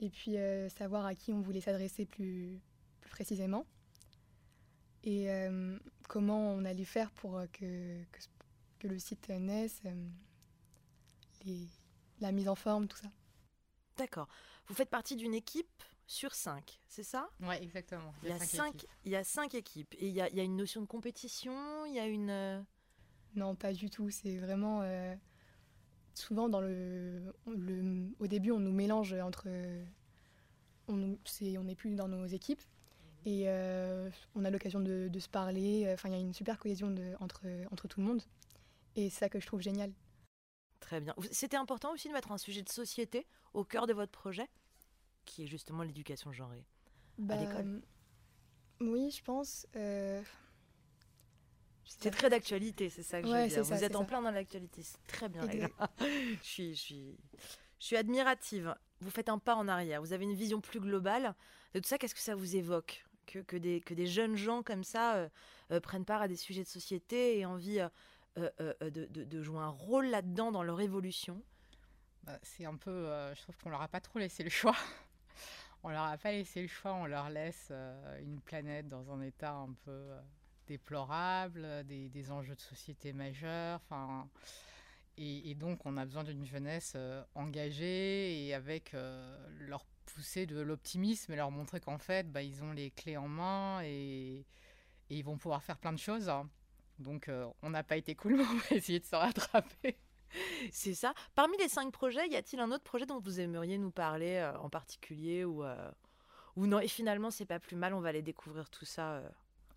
et 0.00 0.10
puis 0.10 0.36
savoir 0.76 1.06
à 1.06 1.14
qui 1.14 1.32
on 1.32 1.40
voulait 1.40 1.60
s'adresser 1.60 2.06
plus, 2.06 2.60
plus 3.00 3.10
précisément 3.10 3.66
et 5.04 5.28
comment 6.08 6.52
on 6.52 6.64
allait 6.64 6.84
faire 6.84 7.10
pour 7.12 7.40
que, 7.52 8.02
que, 8.04 8.18
que 8.78 8.86
le 8.86 8.98
site 8.98 9.28
naisse, 9.28 9.80
les, 11.44 11.68
la 12.20 12.32
mise 12.32 12.48
en 12.48 12.54
forme, 12.54 12.88
tout 12.88 12.96
ça. 12.96 13.10
D'accord. 13.96 14.28
Vous 14.66 14.74
faites 14.74 14.90
partie 14.90 15.16
d'une 15.16 15.34
équipe 15.34 15.82
sur 16.06 16.34
cinq, 16.34 16.80
c'est 16.88 17.02
ça? 17.02 17.28
Oui, 17.40 17.54
exactement. 17.60 18.14
Il 18.22 18.30
y, 18.30 18.32
a 18.32 18.38
cinq, 18.38 18.86
il 19.04 19.12
y 19.12 19.16
a 19.16 19.24
cinq 19.24 19.54
équipes. 19.54 19.94
Et 19.98 20.08
il 20.08 20.14
y 20.14 20.20
a, 20.20 20.28
il 20.30 20.36
y 20.36 20.40
a 20.40 20.42
une 20.42 20.56
notion 20.56 20.80
de 20.80 20.86
compétition? 20.86 21.84
Il 21.86 21.94
y 21.94 21.98
a 21.98 22.06
une. 22.06 22.30
Euh, 22.30 22.60
non, 23.34 23.54
pas 23.54 23.72
du 23.72 23.90
tout. 23.90 24.08
C'est 24.10 24.38
vraiment. 24.38 24.80
Euh, 24.82 25.14
souvent, 26.14 26.48
dans 26.48 26.60
le, 26.60 27.34
le, 27.46 28.08
au 28.18 28.26
début, 28.26 28.52
on 28.52 28.58
nous 28.58 28.72
mélange 28.72 29.12
entre. 29.14 29.48
On, 30.88 31.16
est, 31.42 31.58
on 31.58 31.64
n'est 31.64 31.74
plus 31.74 31.94
dans 31.94 32.08
nos 32.08 32.26
équipes. 32.26 32.62
Et 33.26 33.44
euh, 33.46 34.08
on 34.34 34.44
a 34.44 34.50
l'occasion 34.50 34.80
de, 34.80 35.08
de, 35.08 35.18
se 35.18 35.28
parler. 35.28 35.90
Enfin, 35.92 36.08
il 36.08 36.12
y 36.12 36.14
a 36.14 36.20
une 36.20 36.32
super 36.32 36.58
cohésion 36.58 36.90
de, 36.90 37.14
entre, 37.20 37.44
entre 37.70 37.88
tout 37.88 38.00
le 38.00 38.06
monde. 38.06 38.22
Et 38.96 39.10
c'est 39.10 39.20
ça 39.20 39.28
que 39.28 39.40
je 39.40 39.46
trouve 39.46 39.60
génial. 39.60 39.92
Très 40.80 41.00
bien. 41.00 41.14
C'était 41.30 41.56
important 41.56 41.92
aussi 41.92 42.08
de 42.08 42.12
mettre 42.12 42.32
un 42.32 42.38
sujet 42.38 42.62
de 42.62 42.68
société 42.68 43.26
au 43.54 43.64
cœur 43.64 43.86
de 43.86 43.92
votre 43.92 44.12
projet, 44.12 44.48
qui 45.24 45.44
est 45.44 45.46
justement 45.46 45.82
l'éducation 45.82 46.32
genrée 46.32 46.64
à 47.18 47.22
bah, 47.22 47.36
l'école. 47.36 47.82
Oui, 48.80 49.10
je 49.10 49.22
pense. 49.22 49.66
Euh, 49.76 50.22
c'est 51.84 52.10
très 52.10 52.30
d'actualité, 52.30 52.90
c'est 52.90 53.02
ça 53.02 53.20
que 53.20 53.28
je 53.28 53.32
veux 53.32 53.48
dire. 53.48 53.62
Vous 53.64 53.84
êtes 53.84 53.96
en 53.96 54.04
plein 54.04 54.22
dans 54.22 54.30
l'actualité, 54.30 54.82
c'est 54.82 55.04
très 55.06 55.28
bien. 55.28 55.42
je, 56.00 56.36
suis, 56.42 56.74
je, 56.74 56.80
suis, 56.80 57.18
je 57.80 57.86
suis 57.86 57.96
admirative. 57.96 58.74
Vous 59.00 59.10
faites 59.10 59.28
un 59.28 59.38
pas 59.38 59.54
en 59.56 59.68
arrière, 59.68 60.00
vous 60.00 60.12
avez 60.12 60.24
une 60.24 60.34
vision 60.34 60.60
plus 60.60 60.80
globale 60.80 61.34
de 61.74 61.80
tout 61.80 61.88
ça. 61.88 61.98
Qu'est-ce 61.98 62.14
que 62.14 62.20
ça 62.20 62.34
vous 62.34 62.56
évoque 62.56 63.04
que, 63.26 63.38
que, 63.40 63.56
des, 63.56 63.80
que 63.80 63.94
des 63.94 64.06
jeunes 64.06 64.36
gens 64.36 64.62
comme 64.62 64.84
ça 64.84 65.16
euh, 65.16 65.28
euh, 65.70 65.80
prennent 65.80 66.04
part 66.04 66.22
à 66.22 66.28
des 66.28 66.36
sujets 66.36 66.62
de 66.62 66.68
société 66.68 67.38
et 67.38 67.46
envie 67.46 67.80
euh, 67.80 67.88
euh, 68.38 68.74
euh, 68.82 68.90
de, 68.90 69.42
jouer 69.42 69.60
un 69.60 69.68
rôle 69.68 70.06
là-dedans 70.06 70.52
dans 70.52 70.62
leur 70.62 70.80
évolution 70.80 71.42
bah, 72.24 72.38
C'est 72.42 72.64
un 72.64 72.76
peu, 72.76 73.06
je 73.34 73.42
trouve 73.42 73.56
qu'on 73.58 73.70
leur 73.70 73.82
a 73.82 73.88
pas 73.88 74.00
trop 74.00 74.18
laissé 74.18 74.42
le 74.42 74.50
choix. 74.50 74.76
on 75.82 75.90
leur 75.90 76.04
a 76.04 76.16
pas 76.16 76.32
laissé 76.32 76.62
le 76.62 76.68
choix, 76.68 76.94
on 76.94 77.06
leur 77.06 77.30
laisse 77.30 77.72
une 78.20 78.40
planète 78.40 78.88
dans 78.88 79.10
un 79.10 79.22
état 79.22 79.52
un 79.52 79.72
peu 79.84 80.10
déplorable, 80.66 81.84
des, 81.84 82.30
enjeux 82.30 82.54
de 82.54 82.60
société 82.60 83.12
majeurs. 83.12 83.80
Enfin, 83.84 84.28
et, 85.16 85.54
donc 85.54 85.84
on 85.86 85.96
a 85.96 86.04
besoin 86.04 86.24
d'une 86.24 86.44
jeunesse 86.44 86.96
engagée 87.34 88.46
et 88.46 88.54
avec 88.54 88.94
leur 89.58 89.84
pousser 90.14 90.46
de 90.46 90.60
l'optimisme 90.60 91.32
et 91.32 91.36
leur 91.36 91.50
montrer 91.50 91.80
qu'en 91.80 91.98
fait, 91.98 92.30
bah, 92.30 92.42
ils 92.42 92.62
ont 92.62 92.72
les 92.72 92.90
clés 92.90 93.16
en 93.16 93.28
main 93.28 93.82
et, 93.82 94.44
ils 95.10 95.24
vont 95.24 95.38
pouvoir 95.38 95.62
faire 95.62 95.78
plein 95.78 95.92
de 95.92 95.98
choses. 95.98 96.30
Donc 96.98 97.28
euh, 97.28 97.46
on 97.62 97.70
n'a 97.70 97.82
pas 97.82 97.96
été 97.96 98.14
cool, 98.14 98.34
mais 98.36 98.44
on 98.44 98.56
va 98.56 98.76
essayer 98.76 99.00
de 99.00 99.04
se 99.04 99.16
rattraper. 99.16 99.96
C'est 100.70 100.94
ça. 100.94 101.14
Parmi 101.34 101.56
les 101.58 101.68
cinq 101.68 101.90
projets, 101.90 102.28
y 102.28 102.36
a-t-il 102.36 102.60
un 102.60 102.70
autre 102.70 102.84
projet 102.84 103.06
dont 103.06 103.18
vous 103.18 103.40
aimeriez 103.40 103.78
nous 103.78 103.90
parler 103.90 104.36
euh, 104.36 104.58
en 104.58 104.68
particulier 104.68 105.44
ou, 105.44 105.64
euh, 105.64 105.90
ou 106.56 106.66
non? 106.66 106.80
Et 106.80 106.88
finalement, 106.88 107.30
c'est 107.30 107.46
pas 107.46 107.58
plus 107.58 107.76
mal, 107.76 107.94
on 107.94 108.00
va 108.00 108.10
aller 108.10 108.22
découvrir 108.22 108.68
tout 108.68 108.84
ça. 108.84 109.22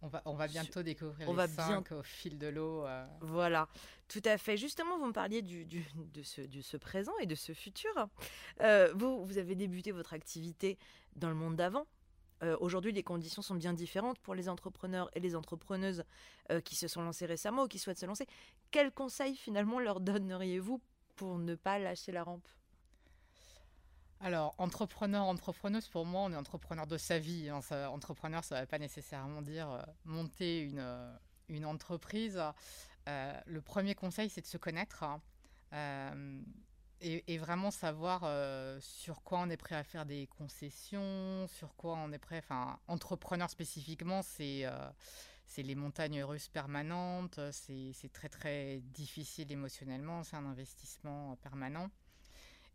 On 0.01 0.07
va, 0.07 0.21
on 0.25 0.33
va 0.33 0.47
bientôt 0.47 0.81
découvrir 0.81 1.29
on 1.29 1.31
les 1.31 1.37
va 1.37 1.47
cinq 1.47 1.91
au 1.91 2.01
fil 2.01 2.37
de 2.37 2.47
l'eau. 2.47 2.85
Voilà, 3.21 3.69
tout 4.09 4.21
à 4.25 4.37
fait. 4.37 4.57
Justement, 4.57 4.97
vous 4.97 5.05
me 5.05 5.13
parliez 5.13 5.41
du, 5.41 5.63
du 5.63 5.85
de, 5.95 6.23
ce, 6.23 6.41
de, 6.41 6.59
ce, 6.59 6.75
présent 6.75 7.13
et 7.21 7.27
de 7.27 7.35
ce 7.35 7.53
futur. 7.53 7.93
vous, 8.95 9.23
vous 9.23 9.37
avez 9.37 9.55
débuté 9.55 9.91
votre 9.91 10.13
activité 10.13 10.77
dans 11.15 11.29
le 11.29 11.35
monde 11.35 11.55
d'avant, 11.55 11.85
euh, 12.43 12.57
aujourd'hui, 12.59 12.91
les 12.91 13.03
conditions 13.03 13.41
sont 13.41 13.55
bien 13.55 13.73
différentes 13.73 14.19
pour 14.19 14.35
les 14.35 14.49
entrepreneurs 14.49 15.09
et 15.13 15.19
les 15.19 15.35
entrepreneuses 15.35 16.03
euh, 16.51 16.59
qui 16.61 16.75
se 16.75 16.87
sont 16.87 17.01
lancés 17.01 17.25
récemment 17.25 17.63
ou 17.63 17.67
qui 17.67 17.79
souhaitent 17.79 17.99
se 17.99 18.05
lancer. 18.05 18.27
Quels 18.71 18.91
conseils 18.91 19.35
finalement 19.35 19.79
leur 19.79 19.99
donneriez-vous 19.99 20.81
pour 21.15 21.37
ne 21.37 21.55
pas 21.55 21.79
lâcher 21.79 22.11
la 22.11 22.23
rampe? 22.23 22.47
Alors, 24.19 24.53
entrepreneur, 24.59 25.23
entrepreneuse, 25.23 25.87
pour 25.87 26.05
moi, 26.05 26.21
on 26.21 26.31
est 26.31 26.35
entrepreneur 26.35 26.85
de 26.85 26.97
sa 26.97 27.17
vie. 27.17 27.49
Hein. 27.49 27.59
entrepreneur, 27.87 28.43
ça 28.43 28.55
ne 28.55 28.61
veut 28.61 28.67
pas 28.67 28.79
nécessairement 28.79 29.41
dire 29.41 29.69
euh, 29.69 29.81
monter 30.05 30.61
une, 30.61 30.85
une 31.49 31.65
entreprise. 31.65 32.39
le 33.07 33.59
premier 33.59 33.95
conseil, 33.95 34.29
c'est 34.29 34.41
de 34.41 34.47
se 34.47 34.57
connaître. 34.57 35.03
Hein 35.03 35.21
et, 37.01 37.37
vraiment 37.37 37.71
savoir 37.71 38.21
euh, 38.23 38.79
sur 38.81 39.23
quoi 39.23 39.39
on 39.39 39.49
est 39.49 39.57
prêt 39.57 39.75
à 39.75 39.83
faire 39.83 40.05
des 40.05 40.27
concessions, 40.27 41.47
sur 41.47 41.75
quoi 41.75 41.95
on 41.95 42.11
est 42.11 42.19
prêt. 42.19 42.37
Enfin, 42.37 42.79
entrepreneur 42.87 43.49
spécifiquement, 43.49 44.21
c'est 44.21 44.65
euh, 44.65 44.89
les 45.57 45.75
montagnes 45.75 46.23
russes 46.23 46.47
permanentes, 46.47 47.39
c'est 47.51 48.11
très 48.13 48.29
très 48.29 48.81
difficile 48.93 49.51
émotionnellement, 49.51 50.23
c'est 50.23 50.35
un 50.35 50.45
investissement 50.45 51.35
permanent. 51.37 51.89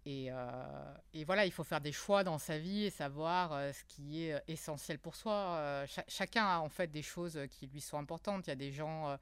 Et, 0.04 0.28
euh, 0.30 0.94
et, 1.14 1.24
voilà, 1.24 1.46
il 1.46 1.52
faut 1.52 1.64
faire 1.64 1.80
des 1.80 1.90
choix 1.90 2.22
dans 2.22 2.38
sa 2.38 2.58
vie 2.58 2.84
et 2.84 2.90
savoir 2.90 3.50
ce 3.74 3.82
qui 3.88 4.22
est 4.22 4.40
essentiel 4.46 5.00
pour 5.00 5.16
soi. 5.16 5.84
chacun 6.06 6.44
a 6.44 6.58
en 6.60 6.68
fait 6.68 6.92
des 6.92 7.02
choses 7.02 7.40
qui 7.50 7.66
lui 7.66 7.80
sont 7.80 7.98
importantes. 7.98 8.46
Il 8.46 8.50
y 8.50 8.52
a 8.52 8.56
des 8.56 8.70
gens 8.70 9.18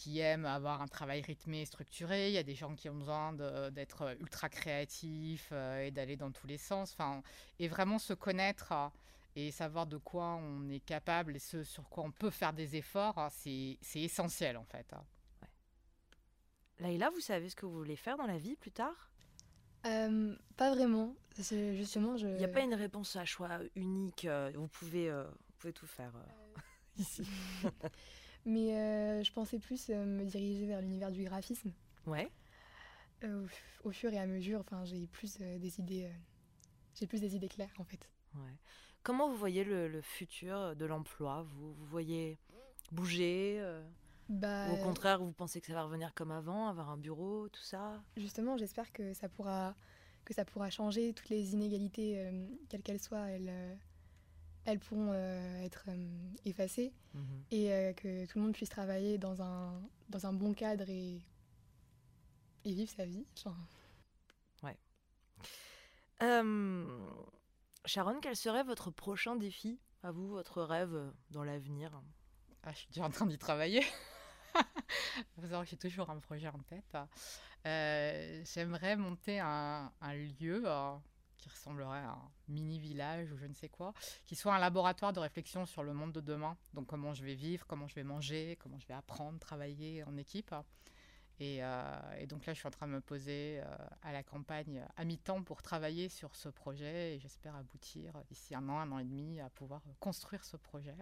qui 0.00 0.18
aiment 0.20 0.46
avoir 0.46 0.80
un 0.80 0.88
travail 0.88 1.20
rythmé 1.20 1.60
et 1.60 1.64
structuré. 1.66 2.28
Il 2.28 2.32
y 2.32 2.38
a 2.38 2.42
des 2.42 2.54
gens 2.54 2.74
qui 2.74 2.88
ont 2.88 2.94
besoin 2.94 3.34
d'être 3.70 4.16
ultra 4.18 4.48
créatifs 4.48 5.50
euh, 5.52 5.84
et 5.84 5.90
d'aller 5.90 6.16
dans 6.16 6.32
tous 6.32 6.46
les 6.46 6.56
sens. 6.56 6.92
Enfin, 6.94 7.22
et 7.58 7.68
vraiment 7.68 7.98
se 7.98 8.14
connaître 8.14 8.72
euh, 8.72 8.88
et 9.36 9.50
savoir 9.50 9.86
de 9.86 9.98
quoi 9.98 10.36
on 10.36 10.70
est 10.70 10.80
capable 10.80 11.36
et 11.36 11.38
ce 11.38 11.64
sur 11.64 11.86
quoi 11.90 12.02
on 12.04 12.12
peut 12.12 12.30
faire 12.30 12.54
des 12.54 12.76
efforts, 12.76 13.18
hein, 13.18 13.28
c'est 13.30 13.76
essentiel 13.94 14.56
en 14.56 14.64
fait. 14.64 14.90
Hein. 14.94 15.04
Laïla, 16.78 17.10
vous 17.10 17.20
savez 17.20 17.50
ce 17.50 17.56
que 17.56 17.66
vous 17.66 17.76
voulez 17.76 17.96
faire 17.96 18.16
dans 18.16 18.26
la 18.26 18.38
vie 18.38 18.56
plus 18.56 18.72
tard? 18.72 19.10
Euh, 19.84 20.34
Pas 20.56 20.74
vraiment. 20.74 21.14
Justement, 21.36 22.16
je... 22.16 22.26
Il 22.26 22.36
n'y 22.36 22.44
a 22.44 22.48
pas 22.48 22.62
une 22.62 22.74
réponse 22.74 23.16
à 23.16 23.26
choix 23.26 23.58
unique. 23.74 24.26
Vous 24.54 24.68
pouvez, 24.68 25.10
vous 25.10 25.54
pouvez 25.58 25.74
tout 25.74 25.86
faire 25.86 26.12
ici. 26.96 27.22
Mais 28.46 28.76
euh, 28.76 29.22
je 29.22 29.32
pensais 29.32 29.58
plus 29.58 29.90
euh, 29.90 30.04
me 30.04 30.24
diriger 30.24 30.66
vers 30.66 30.80
l'univers 30.80 31.10
du 31.10 31.24
graphisme. 31.24 31.72
Ouais. 32.06 32.30
Euh, 33.24 33.46
au, 33.84 33.90
fur 33.90 34.12
et 34.12 34.18
à 34.18 34.26
mesure, 34.26 34.60
enfin, 34.60 34.84
j'ai 34.84 35.06
plus 35.06 35.38
des 35.38 35.78
idées, 35.78 36.10
j'ai 36.94 37.06
plus 37.06 37.20
des 37.20 37.36
idées 37.36 37.48
claires 37.48 37.74
en 37.78 37.84
fait. 37.84 38.08
Ouais. 38.34 38.56
Comment 39.02 39.28
vous 39.28 39.36
voyez 39.36 39.64
le, 39.64 40.00
futur 40.00 40.74
de 40.74 40.84
l'emploi? 40.86 41.42
Vous, 41.42 41.74
vous 41.74 41.86
voyez 41.86 42.38
bouger 42.92 43.62
bah, 44.28 44.70
Ou 44.70 44.74
au 44.74 44.76
contraire, 44.78 45.22
vous 45.22 45.32
pensez 45.32 45.60
que 45.60 45.66
ça 45.66 45.74
va 45.74 45.82
revenir 45.82 46.14
comme 46.14 46.30
avant, 46.30 46.68
avoir 46.68 46.88
un 46.90 46.96
bureau, 46.96 47.48
tout 47.48 47.62
ça? 47.62 48.02
Justement, 48.16 48.56
j'espère 48.56 48.90
que 48.92 49.12
ça 49.12 49.28
pourra 49.28 49.74
que 50.24 50.34
ça 50.34 50.44
pourra 50.44 50.70
changer 50.70 51.12
toutes 51.14 51.30
les 51.30 51.54
inégalités, 51.54 52.30
quelles 52.68 52.82
qu'elles 52.82 53.00
soient. 53.00 53.28
Elles, 53.30 53.78
elles 54.64 54.78
pourront 54.78 55.10
euh, 55.12 55.62
être 55.62 55.86
euh, 55.88 56.08
effacées 56.44 56.92
mhm. 57.14 57.44
et 57.50 57.72
euh, 57.72 57.92
que 57.92 58.26
tout 58.26 58.38
le 58.38 58.44
monde 58.44 58.52
puisse 58.52 58.68
travailler 58.68 59.18
dans 59.18 59.42
un, 59.42 59.80
dans 60.08 60.26
un 60.26 60.32
bon 60.32 60.52
cadre 60.52 60.88
et, 60.88 61.20
et 62.64 62.72
vivre 62.72 62.90
sa 62.90 63.04
vie. 63.04 63.24
Ouais. 64.62 64.76
Sharon, 67.86 68.20
quel 68.20 68.36
serait 68.36 68.64
votre 68.64 68.90
prochain 68.90 69.36
défi? 69.36 69.80
À 70.02 70.12
vous, 70.12 70.28
votre 70.28 70.62
rêve 70.62 71.12
dans 71.30 71.44
l'avenir? 71.44 72.00
Ah, 72.62 72.72
Je 72.72 72.78
suis 72.78 72.88
déjà 72.88 73.04
en 73.04 73.10
train 73.10 73.26
d'y 73.26 73.38
travailler. 73.38 73.84
j'ai 75.64 75.76
toujours 75.76 76.10
un 76.10 76.18
projet 76.18 76.48
en 76.48 76.58
tête. 76.60 76.96
Euh, 77.66 78.42
j'aimerais 78.44 78.96
monter 78.96 79.38
un, 79.40 79.90
lieu 80.40 80.62
euh, 80.64 80.96
qui 81.40 81.48
ressemblerait 81.48 81.98
à 81.98 82.10
un 82.10 82.30
mini 82.48 82.78
village 82.78 83.32
ou 83.32 83.36
je 83.36 83.46
ne 83.46 83.54
sais 83.54 83.68
quoi, 83.68 83.92
qui 84.26 84.36
soit 84.36 84.54
un 84.54 84.58
laboratoire 84.58 85.12
de 85.12 85.20
réflexion 85.20 85.66
sur 85.66 85.82
le 85.82 85.92
monde 85.92 86.12
de 86.12 86.20
demain. 86.20 86.56
Donc 86.74 86.86
comment 86.86 87.14
je 87.14 87.24
vais 87.24 87.34
vivre, 87.34 87.66
comment 87.66 87.88
je 87.88 87.94
vais 87.94 88.04
manger, 88.04 88.56
comment 88.60 88.78
je 88.78 88.86
vais 88.86 88.94
apprendre, 88.94 89.38
travailler 89.38 90.04
en 90.04 90.16
équipe. 90.16 90.54
Et, 91.38 91.64
euh, 91.64 92.26
donc 92.26 92.44
là, 92.44 92.52
je 92.52 92.58
suis 92.58 92.68
en 92.68 92.70
train 92.70 92.86
de 92.86 92.92
me 92.92 93.00
poser 93.00 93.62
à 94.02 94.12
la 94.12 94.22
campagne 94.22 94.84
à 94.96 95.04
mi-temps 95.04 95.42
pour 95.42 95.62
travailler 95.62 96.10
sur 96.10 96.36
ce 96.36 96.50
projet 96.50 97.14
et 97.14 97.18
j'espère 97.18 97.56
aboutir 97.56 98.12
d'ici 98.28 98.54
un 98.54 98.68
an, 98.68 98.78
un 98.78 98.92
an 98.92 98.98
et 98.98 99.04
demi 99.04 99.40
à 99.40 99.48
pouvoir 99.48 99.80
construire 100.00 100.44
ce 100.44 100.58
projet. 100.58 100.94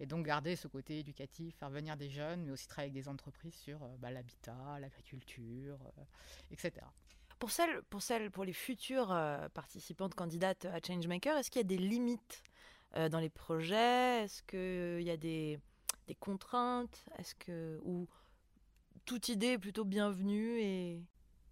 Et 0.00 0.06
donc 0.06 0.24
garder 0.24 0.56
ce 0.56 0.66
côté 0.66 0.98
éducatif, 0.98 1.54
faire 1.56 1.68
venir 1.68 1.94
des 1.94 2.08
jeunes, 2.08 2.42
mais 2.44 2.52
aussi 2.52 2.66
travailler 2.66 2.90
avec 2.90 3.02
des 3.04 3.08
entreprises 3.08 3.54
sur 3.54 3.82
euh, 3.82 3.96
bah, 3.98 4.10
l'habitat, 4.10 4.78
l'agriculture, 4.80 5.78
euh, 5.98 6.02
etc. 6.50 6.72
Pour 7.40 7.50
celles, 7.50 7.82
pour 7.90 8.02
celles, 8.02 8.30
pour 8.30 8.44
les 8.44 8.52
futures 8.52 9.10
euh, 9.10 9.48
participantes 9.48 10.14
candidates 10.14 10.66
à 10.66 10.78
Changemaker, 10.86 11.36
est-ce 11.36 11.50
qu'il 11.50 11.60
y 11.60 11.64
a 11.64 11.68
des 11.68 11.78
limites 11.78 12.42
dans 13.10 13.20
les 13.20 13.30
projets? 13.30 14.24
Est-ce 14.24 14.42
qu'il 14.42 15.06
y 15.06 15.10
a 15.10 15.16
des, 15.16 15.60
des 16.06 16.14
contraintes? 16.16 17.06
Est-ce 17.18 17.36
que 17.36 17.80
ou 17.84 18.08
toute 19.04 19.28
idée 19.28 19.52
est 19.52 19.58
plutôt 19.58 19.84
bienvenue 19.84 20.60
et 20.60 21.02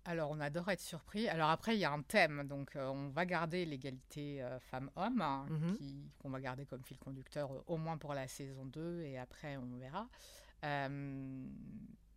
alors, 0.09 0.31
on 0.31 0.41
adore 0.41 0.71
être 0.71 0.81
surpris. 0.81 1.29
Alors 1.29 1.51
après, 1.51 1.77
il 1.77 1.81
y 1.81 1.85
a 1.85 1.93
un 1.93 2.01
thème. 2.01 2.49
Donc, 2.49 2.77
euh, 2.77 2.87
on 2.89 3.11
va 3.11 3.27
garder 3.27 3.67
l'égalité 3.67 4.43
euh, 4.43 4.59
femmes-hommes, 4.59 5.21
hein, 5.21 5.45
mhm. 5.51 5.77
qu'on 6.19 6.31
va 6.31 6.41
garder 6.41 6.65
comme 6.65 6.83
fil 6.83 6.99
conducteur 6.99 7.53
euh, 7.53 7.63
au 7.67 7.77
moins 7.77 7.99
pour 7.99 8.15
la 8.15 8.27
saison 8.27 8.65
2 8.65 9.03
et 9.03 9.19
après, 9.19 9.59
on 9.59 9.77
verra. 9.77 10.09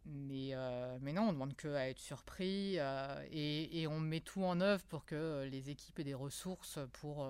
Mais, 0.05 0.53
mais 1.01 1.13
non, 1.13 1.29
on 1.29 1.33
demande 1.33 1.55
que 1.55 1.67
à 1.69 1.89
être 1.89 1.99
surpris 1.99 2.77
et, 3.31 3.81
et, 3.81 3.87
on 3.87 3.99
met 3.99 4.19
tout 4.19 4.43
en 4.43 4.59
œuvre 4.59 4.83
pour 4.85 5.05
que 5.05 5.47
les 5.49 5.69
équipes 5.69 5.99
aient 5.99 6.03
des 6.03 6.13
ressources 6.13 6.79
pour, 6.93 7.27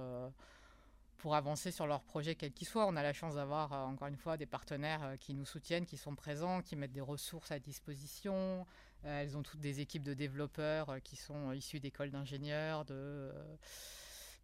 pour 1.18 1.36
avancer 1.36 1.72
sur 1.72 1.86
leurs 1.86 2.04
projets, 2.04 2.36
quels 2.36 2.54
qu'ils 2.54 2.68
soient. 2.68 2.88
On 2.88 2.96
a 2.96 3.04
la 3.04 3.14
chance 3.14 3.36
d'avoir, 3.36 3.74
encore 3.74 4.08
une 4.08 4.18
fois, 4.18 4.38
des 4.38 4.46
partenaires 4.46 5.16
qui 5.20 5.34
nous 5.34 5.46
soutiennent, 5.46 5.86
qui 5.86 5.98
sont 5.98 6.16
présents, 6.16 6.62
qui 6.62 6.76
mettent 6.76 6.94
des 6.94 7.02
ressources 7.02 7.52
à 7.52 7.60
disposition. 7.60 8.66
Euh, 9.06 9.22
elles 9.22 9.38
ont 9.38 9.44
toutes 9.44 9.60
des 9.60 9.80
équipes 9.80 10.04
de 10.04 10.14
développeurs 10.14 10.90
euh, 10.90 11.00
qui 11.00 11.16
sont 11.16 11.52
issus 11.52 11.80
d'écoles 11.80 12.12
d'ingénieurs, 12.12 12.86
de, 12.86 12.94
euh, 12.94 13.56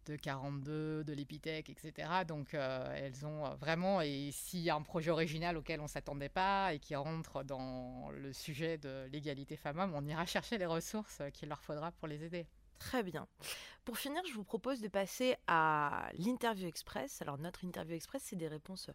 de 0.08 0.16
42, 0.16 1.04
de 1.04 1.12
l'Epitech, 1.12 1.68
etc. 1.68 2.08
Donc 2.26 2.54
elles 2.54 3.26
ont 3.26 3.54
vraiment, 3.56 4.00
et 4.00 4.30
s'il 4.32 4.60
y 4.60 4.70
a 4.70 4.74
un 4.74 4.82
projet 4.82 5.10
original 5.10 5.56
auquel 5.56 5.80
on 5.80 5.84
ne 5.84 5.88
s'attendait 5.88 6.28
pas 6.28 6.72
et 6.72 6.78
qui 6.78 6.96
rentre 6.96 7.44
dans 7.44 8.10
le 8.10 8.32
sujet 8.32 8.78
de 8.78 9.06
l'égalité 9.12 9.56
femmes-hommes, 9.56 9.94
on 9.94 10.06
ira 10.06 10.24
chercher 10.26 10.58
les 10.58 10.66
ressources 10.66 11.22
qu'il 11.34 11.48
leur 11.48 11.62
faudra 11.62 11.92
pour 11.92 12.08
les 12.08 12.24
aider. 12.24 12.46
Très 12.78 13.02
bien. 13.02 13.26
Pour 13.84 13.98
finir, 13.98 14.22
je 14.26 14.34
vous 14.34 14.44
propose 14.44 14.80
de 14.80 14.88
passer 14.88 15.36
à 15.46 16.08
l'interview 16.14 16.66
express. 16.66 17.20
Alors 17.22 17.38
notre 17.38 17.64
interview 17.64 17.94
express, 17.94 18.22
c'est 18.24 18.36
des 18.36 18.48
réponses 18.48 18.90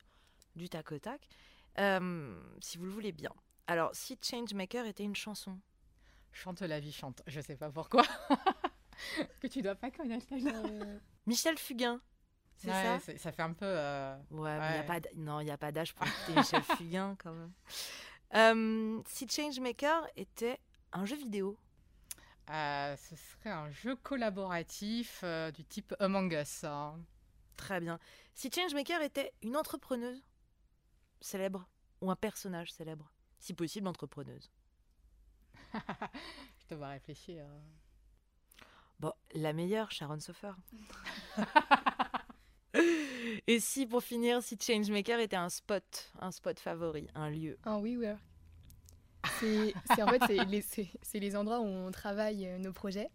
du 0.56 0.70
tac 0.70 0.92
au 0.92 1.00
tac, 1.00 1.28
si 1.78 2.78
vous 2.78 2.86
le 2.86 2.92
voulez 2.92 3.12
bien. 3.12 3.32
Alors, 3.68 3.92
si 3.94 4.18
Changemaker 4.22 4.86
était 4.86 5.04
une 5.04 5.16
chanson? 5.16 5.58
Chante 6.34 6.62
la 6.62 6.80
vie 6.80 6.92
chante. 6.92 7.22
Je 7.28 7.40
sais 7.40 7.56
pas 7.56 7.70
pourquoi. 7.70 8.04
que 9.40 9.48
tu 9.48 9.62
dois 9.62 9.76
pas 9.76 9.92
connaître. 9.92 10.28
Euh... 10.32 11.00
Michel 11.26 11.58
Fugain. 11.58 12.02
C'est 12.56 12.70
ça 12.70 13.00
Ça 13.18 13.32
fait 13.32 13.42
un 13.42 13.54
peu. 13.54 13.66
Euh, 13.66 14.16
ouais, 14.32 14.60
mais 14.60 14.78
y 14.78 14.80
a 14.80 14.84
pas 14.84 15.00
non, 15.16 15.40
il 15.42 15.46
n'y 15.46 15.52
a 15.52 15.58
pas 15.58 15.72
d'âge 15.72 15.94
pour 15.94 16.06
écouter 16.08 16.34
Michel 16.36 16.64
Fugain 16.64 17.16
quand 17.18 17.34
même. 17.34 17.52
Euh, 18.36 19.02
si 19.08 19.28
Changemaker 19.28 20.08
était 20.16 20.60
un 20.92 21.06
jeu 21.06 21.16
vidéo? 21.16 21.58
Euh, 22.50 22.96
Ce 22.98 23.16
serait 23.16 23.52
un 23.52 23.70
jeu 23.72 23.96
collaboratif 23.96 25.24
du 25.54 25.64
type 25.66 25.94
Among 26.00 26.34
Us. 26.34 26.64
Hein. 26.64 27.00
Très 27.58 27.80
bien. 27.80 28.00
Si 28.34 28.52
Changemaker 28.52 29.02
était 29.02 29.34
une 29.42 29.56
entrepreneuse 29.56 30.24
célèbre 31.22 31.68
ou 32.02 32.12
un 32.12 32.16
personnage 32.16 32.72
célèbre? 32.72 33.12
Si 33.40 33.54
possible 33.54 33.88
entrepreneuse 33.88 34.52
Je 35.74 36.66
te 36.68 36.76
vois 36.76 36.90
réfléchir. 36.90 37.46
Bon, 39.04 39.12
la 39.36 39.52
meilleure, 39.52 39.92
Sharon 39.92 40.22
Sofer. 40.22 40.54
Et 43.48 43.60
si, 43.60 43.86
pour 43.86 44.02
finir, 44.02 44.42
si 44.42 44.58
Changemaker 44.58 45.20
était 45.20 45.36
un 45.36 45.50
spot, 45.50 46.14
un 46.22 46.32
spot 46.32 46.58
favori, 46.58 47.10
un 47.14 47.30
lieu? 47.30 47.58
Un 47.66 47.82
WeWork. 47.82 48.18
C'est, 49.42 49.74
en 50.02 50.08
fait, 50.08 50.22
c'est 51.02 51.20
les, 51.20 51.36
endroits 51.36 51.60
où 51.60 51.66
on 51.66 51.92
travaille 51.92 52.48
euh, 52.48 52.58
nos 52.60 52.72
projets. 52.72 53.10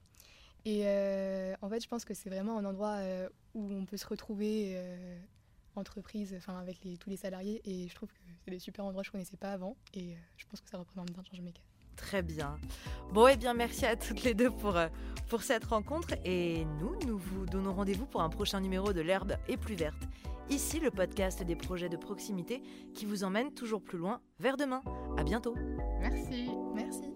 Et 0.66 0.82
euh, 0.84 1.54
en 1.62 1.70
fait, 1.70 1.82
je 1.82 1.88
pense 1.88 2.04
que 2.04 2.12
c'est 2.12 2.28
vraiment 2.28 2.58
un 2.58 2.66
endroit 2.66 2.96
euh, 2.96 3.30
où 3.54 3.72
on 3.72 3.86
peut 3.86 3.96
se 3.96 4.06
retrouver 4.06 4.76
entreprise, 5.78 6.34
enfin 6.36 6.58
avec 6.58 6.84
les, 6.84 6.98
tous 6.98 7.10
les 7.10 7.16
salariés. 7.16 7.60
Et 7.64 7.88
je 7.88 7.94
trouve 7.94 8.10
que 8.10 8.18
c'est 8.44 8.50
des 8.50 8.58
super 8.58 8.84
endroits 8.84 9.02
que 9.02 9.06
je 9.06 9.12
connaissais 9.12 9.36
pas 9.36 9.52
avant. 9.52 9.76
Et 9.94 10.12
euh, 10.12 10.16
je 10.36 10.44
pense 10.46 10.60
que 10.60 10.68
ça 10.68 10.78
représente 10.78 11.10
bien 11.10 11.22
Changemaker. 11.24 11.62
Très 11.98 12.22
bien. 12.22 12.56
Bon, 13.12 13.28
et 13.28 13.32
eh 13.34 13.36
bien, 13.36 13.52
merci 13.52 13.84
à 13.84 13.96
toutes 13.96 14.22
les 14.22 14.32
deux 14.32 14.50
pour, 14.50 14.76
euh, 14.76 14.88
pour 15.28 15.42
cette 15.42 15.64
rencontre. 15.64 16.14
Et 16.24 16.64
nous, 16.80 16.96
nous 17.06 17.18
vous 17.18 17.44
donnons 17.44 17.74
rendez-vous 17.74 18.06
pour 18.06 18.22
un 18.22 18.30
prochain 18.30 18.60
numéro 18.60 18.92
de 18.92 19.02
L'herbe 19.02 19.34
est 19.48 19.58
plus 19.58 19.74
verte. 19.74 20.02
Ici, 20.48 20.80
le 20.80 20.90
podcast 20.90 21.42
des 21.42 21.56
projets 21.56 21.90
de 21.90 21.98
proximité 21.98 22.62
qui 22.94 23.04
vous 23.04 23.24
emmène 23.24 23.52
toujours 23.52 23.82
plus 23.82 23.98
loin 23.98 24.20
vers 24.38 24.56
demain. 24.56 24.80
À 25.18 25.22
bientôt. 25.22 25.54
Merci. 26.00 26.48
Merci. 26.74 27.07